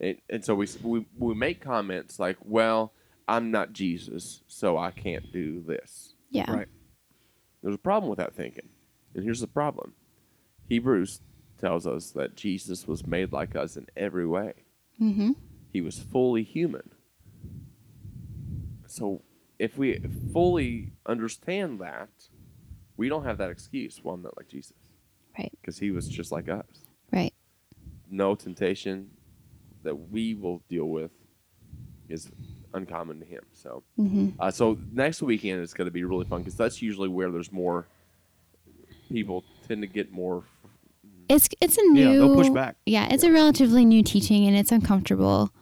And, 0.00 0.16
and 0.28 0.44
so 0.44 0.54
we, 0.54 0.66
we 0.82 1.06
we 1.18 1.34
make 1.34 1.60
comments 1.60 2.18
like 2.18 2.38
well 2.42 2.92
i'm 3.28 3.50
not 3.50 3.72
jesus 3.72 4.42
so 4.48 4.76
i 4.78 4.90
can't 4.90 5.30
do 5.32 5.60
this. 5.60 6.14
Yeah. 6.30 6.50
Right. 6.50 6.68
there's 7.62 7.74
a 7.76 7.78
problem 7.78 8.08
with 8.10 8.18
that 8.18 8.34
thinking. 8.34 8.68
And 9.14 9.22
here's 9.24 9.40
the 9.40 9.46
problem. 9.46 9.94
Hebrews 10.68 11.20
tells 11.60 11.86
us 11.86 12.10
that 12.12 12.34
jesus 12.36 12.88
was 12.88 13.06
made 13.06 13.32
like 13.32 13.54
us 13.54 13.76
in 13.76 13.86
every 13.96 14.26
way. 14.26 14.54
Hmm 14.98 15.32
he 15.72 15.80
was 15.80 15.98
fully 15.98 16.42
human. 16.42 16.90
So 18.86 19.22
if 19.58 19.78
we 19.78 20.00
fully 20.32 20.92
understand 21.06 21.80
that, 21.80 22.08
we 22.96 23.08
don't 23.08 23.24
have 23.24 23.38
that 23.38 23.50
excuse. 23.50 24.00
Well, 24.02 24.14
I'm 24.14 24.22
not 24.22 24.36
like 24.36 24.48
Jesus 24.48 24.72
Right. 25.38 25.52
because 25.60 25.78
he 25.78 25.90
was 25.90 26.08
just 26.08 26.32
like 26.32 26.48
us. 26.48 26.66
Right. 27.12 27.32
No 28.10 28.34
temptation 28.34 29.10
that 29.82 29.94
we 29.94 30.34
will 30.34 30.62
deal 30.68 30.86
with 30.86 31.12
is 32.08 32.28
uncommon 32.74 33.20
to 33.20 33.26
him. 33.26 33.44
So, 33.52 33.82
hmm 33.96 34.30
uh, 34.38 34.50
so 34.50 34.78
next 34.92 35.22
weekend 35.22 35.62
is 35.62 35.72
going 35.72 35.86
to 35.86 35.90
be 35.92 36.04
really 36.04 36.24
fun 36.24 36.40
because 36.40 36.56
that's 36.56 36.82
usually 36.82 37.08
where 37.08 37.30
there's 37.30 37.52
more 37.52 37.86
people 39.10 39.44
tend 39.66 39.82
to 39.82 39.86
get 39.86 40.10
more. 40.12 40.44
It's 41.28 41.48
it's 41.60 41.78
a 41.78 41.82
new. 41.82 42.00
Yeah, 42.00 42.16
they'll 42.16 42.34
push 42.34 42.48
back. 42.48 42.76
Yeah, 42.86 43.06
it's 43.10 43.22
a 43.22 43.30
relatively 43.30 43.84
new 43.84 44.02
teaching, 44.02 44.46
and 44.46 44.56
it's 44.56 44.72
uncomfortable 44.72 45.52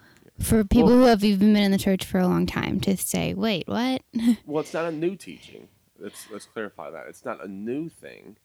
for 0.41 0.65
people 0.65 0.89
Well- 0.89 0.97
who 0.99 1.05
have 1.05 1.25
even 1.25 1.53
been 1.53 1.65
in 1.65 1.71
the 1.73 1.79
church 1.79 2.05
for 2.05 2.19
a 2.19 2.27
long 2.27 2.47
time 2.47 2.81
to 2.81 2.97
say, 2.97 3.35
"Wait, 3.35 3.67
what?" 3.67 4.03
Well, 4.47 4.61
it's 4.63 4.75
not 4.75 4.87
a 4.87 4.93
new 4.93 5.17
teaching. 5.17 5.69
Let's 5.99 6.31
let's 6.31 6.47
clarify 6.47 6.91
that. 6.91 7.07
It's 7.09 7.25
not 7.25 7.45
a 7.45 7.49
new 7.49 7.89
thing. 7.89 8.37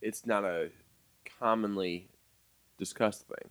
It's 0.00 0.26
not 0.26 0.44
a 0.44 0.70
commonly 1.38 2.08
discussed 2.78 3.26
thing. 3.28 3.50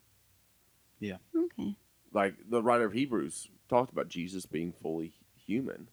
Yeah. 0.99 1.17
Okay. 1.35 1.75
Like 2.11 2.35
the 2.49 2.61
writer 2.61 2.85
of 2.85 2.93
Hebrews 2.93 3.49
talked 3.69 3.91
about 3.91 4.07
Jesus 4.07 4.45
being 4.45 4.71
fully 4.71 5.13
human, 5.35 5.87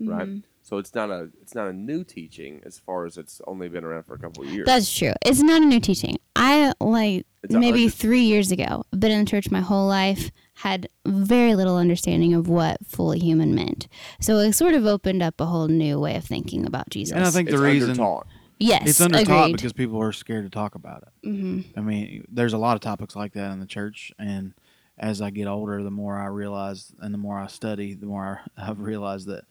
right? 0.00 0.28
Mhm. 0.28 0.42
So 0.62 0.78
it's 0.78 0.94
not 0.94 1.10
a 1.10 1.30
it's 1.40 1.54
not 1.54 1.68
a 1.68 1.72
new 1.72 2.04
teaching 2.04 2.60
as 2.64 2.78
far 2.78 3.06
as 3.06 3.16
it's 3.16 3.40
only 3.46 3.68
been 3.68 3.84
around 3.84 4.04
for 4.04 4.14
a 4.14 4.18
couple 4.18 4.44
of 4.44 4.50
years. 4.50 4.66
That's 4.66 4.94
true. 4.94 5.12
It's 5.24 5.40
not 5.40 5.62
a 5.62 5.66
new 5.66 5.80
teaching. 5.80 6.18
I 6.36 6.57
like 6.92 7.26
It's 7.42 7.52
maybe 7.54 7.84
under- 7.84 7.90
three 7.90 8.22
years 8.22 8.50
ago. 8.52 8.84
Been 8.96 9.10
in 9.12 9.20
the 9.24 9.30
church 9.30 9.50
my 9.50 9.60
whole 9.60 9.86
life. 9.86 10.30
Had 10.54 10.88
very 11.06 11.54
little 11.54 11.76
understanding 11.76 12.34
of 12.34 12.48
what 12.48 12.78
fully 12.86 13.20
human 13.20 13.54
meant. 13.54 13.86
So 14.20 14.38
it 14.38 14.52
sort 14.54 14.74
of 14.74 14.86
opened 14.86 15.22
up 15.22 15.40
a 15.40 15.46
whole 15.46 15.68
new 15.68 16.00
way 16.00 16.16
of 16.16 16.24
thinking 16.24 16.66
about 16.66 16.90
Jesus. 16.90 17.14
And 17.16 17.24
I 17.24 17.30
think 17.30 17.48
it's 17.48 17.56
the 17.56 17.62
reason 17.64 17.94
undertaught. 17.96 18.24
yes, 18.58 18.88
it's 18.88 19.00
undertaught 19.00 19.42
agreed. 19.44 19.52
because 19.52 19.72
people 19.72 20.00
are 20.02 20.10
scared 20.10 20.44
to 20.46 20.50
talk 20.50 20.74
about 20.74 21.04
it. 21.04 21.28
hmm 21.30 21.60
I 21.76 21.80
mean, 21.80 22.24
there's 22.28 22.54
a 22.54 22.58
lot 22.58 22.74
of 22.74 22.80
topics 22.80 23.14
like 23.14 23.34
that 23.34 23.52
in 23.52 23.60
the 23.60 23.66
church, 23.66 24.10
and 24.18 24.52
as 24.98 25.22
I 25.22 25.30
get 25.30 25.46
older, 25.46 25.80
the 25.84 25.92
more 25.92 26.16
I 26.18 26.26
realize, 26.26 26.92
and 26.98 27.14
the 27.14 27.18
more 27.18 27.38
I 27.38 27.46
study, 27.46 27.94
the 27.94 28.06
more 28.06 28.40
I- 28.56 28.68
I've 28.70 28.80
realized 28.80 29.28
that 29.28 29.44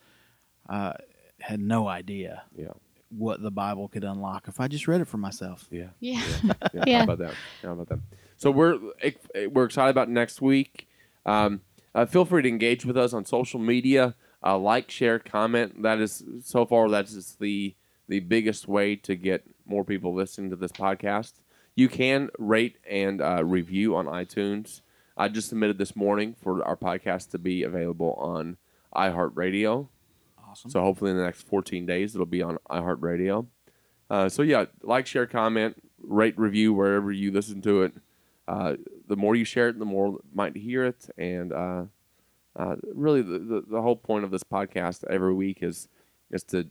I 0.67 0.95
had 1.39 1.61
no 1.61 1.87
idea 1.87 2.43
Yeah, 2.53 2.73
what 3.09 3.41
the 3.41 3.51
Bible 3.51 3.87
could 3.87 4.03
unlock 4.03 4.47
if 4.47 4.59
I 4.59 4.67
just 4.67 4.87
read 4.87 5.01
it 5.01 5.05
for 5.07 5.17
myself. 5.17 5.67
yeah, 5.71 5.87
Yeah. 5.99 6.21
yeah. 6.43 6.53
Yeah. 6.85 6.97
How 6.99 7.03
about 7.05 7.17
that? 7.19 7.33
How 7.63 7.71
about 7.73 7.89
that? 7.89 7.99
So 8.37 8.51
we're 8.51 8.77
we're 9.49 9.65
excited 9.65 9.89
about 9.91 10.09
next 10.09 10.41
week. 10.41 10.87
Um, 11.25 11.61
uh, 11.95 12.05
feel 12.05 12.25
free 12.25 12.43
to 12.43 12.49
engage 12.49 12.85
with 12.85 12.97
us 12.97 13.13
on 13.13 13.25
social 13.25 13.59
media. 13.59 14.15
Uh, 14.45 14.57
like, 14.57 14.91
share, 14.91 15.17
comment. 15.19 15.81
That 15.81 15.99
is 15.99 16.23
so 16.43 16.65
far. 16.65 16.89
That 16.89 17.05
is 17.05 17.35
the 17.39 17.75
the 18.07 18.19
biggest 18.19 18.67
way 18.67 18.95
to 18.97 19.15
get 19.15 19.43
more 19.65 19.83
people 19.83 20.13
listening 20.13 20.49
to 20.51 20.55
this 20.55 20.71
podcast. 20.71 21.33
You 21.75 21.89
can 21.89 22.29
rate 22.37 22.77
and 22.89 23.21
uh, 23.21 23.43
review 23.43 23.95
on 23.95 24.05
iTunes. 24.05 24.81
I 25.17 25.27
just 25.29 25.49
submitted 25.49 25.77
this 25.77 25.95
morning 25.95 26.35
for 26.41 26.63
our 26.63 26.77
podcast 26.77 27.31
to 27.31 27.37
be 27.39 27.63
available 27.63 28.13
on 28.19 28.57
iHeartRadio. 28.95 29.87
Awesome. 30.57 30.71
So 30.71 30.81
hopefully 30.81 31.11
in 31.11 31.17
the 31.17 31.23
next 31.23 31.43
14 31.43 31.85
days 31.85 32.15
it'll 32.15 32.25
be 32.25 32.41
on 32.41 32.57
iHeartRadio. 32.69 33.47
Uh, 34.09 34.29
so 34.29 34.41
yeah, 34.41 34.65
like, 34.83 35.05
share, 35.05 35.27
comment, 35.27 35.81
rate, 36.01 36.37
review 36.37 36.73
wherever 36.73 37.11
you 37.11 37.31
listen 37.31 37.61
to 37.61 37.83
it. 37.83 37.93
Uh, 38.47 38.75
the 39.07 39.17
more 39.17 39.35
you 39.35 39.43
share 39.43 39.69
it, 39.69 39.79
the 39.79 39.85
more 39.85 40.19
might 40.33 40.55
hear 40.55 40.85
it, 40.85 41.09
and 41.17 41.51
uh, 41.51 41.83
uh, 42.55 42.75
really 42.93 43.21
the, 43.21 43.39
the 43.39 43.63
the 43.69 43.81
whole 43.81 43.97
point 43.97 44.23
of 44.23 44.31
this 44.31 44.43
podcast 44.43 45.03
every 45.09 45.33
week 45.33 45.57
is 45.61 45.89
is 46.31 46.43
to 46.43 46.67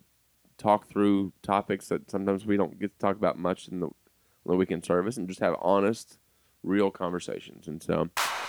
talk 0.57 0.89
through 0.89 1.35
topics 1.43 1.89
that 1.89 2.11
sometimes 2.11 2.47
we 2.47 2.57
don't 2.57 2.81
get 2.81 2.93
to 2.93 2.99
talk 2.99 3.17
about 3.17 3.39
much 3.39 3.69
in 3.69 3.81
the, 3.81 3.91
the 4.47 4.57
weekend 4.57 4.87
service, 4.87 5.19
and 5.19 5.29
just 5.29 5.41
have 5.41 5.55
honest, 5.61 6.19
real 6.63 6.91
conversations. 6.91 7.69
And 7.69 7.83
so, 7.83 8.09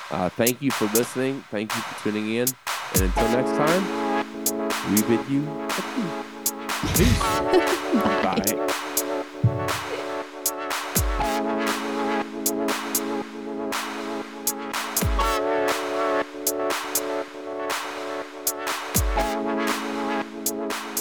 uh, 0.09 0.29
thank 0.29 0.61
you 0.61 0.71
for 0.71 0.85
listening. 0.97 1.43
Thank 1.51 1.75
you 1.75 1.81
for 1.81 2.03
tuning 2.03 2.33
in, 2.33 2.47
and 2.93 3.01
until 3.01 3.29
next 3.29 3.51
time, 3.51 4.06
we 4.89 5.01
bid 5.01 5.27
you 5.29 5.43
peace. 6.95 7.19
Bye. 8.23 8.77
Bye. 19.15 20.96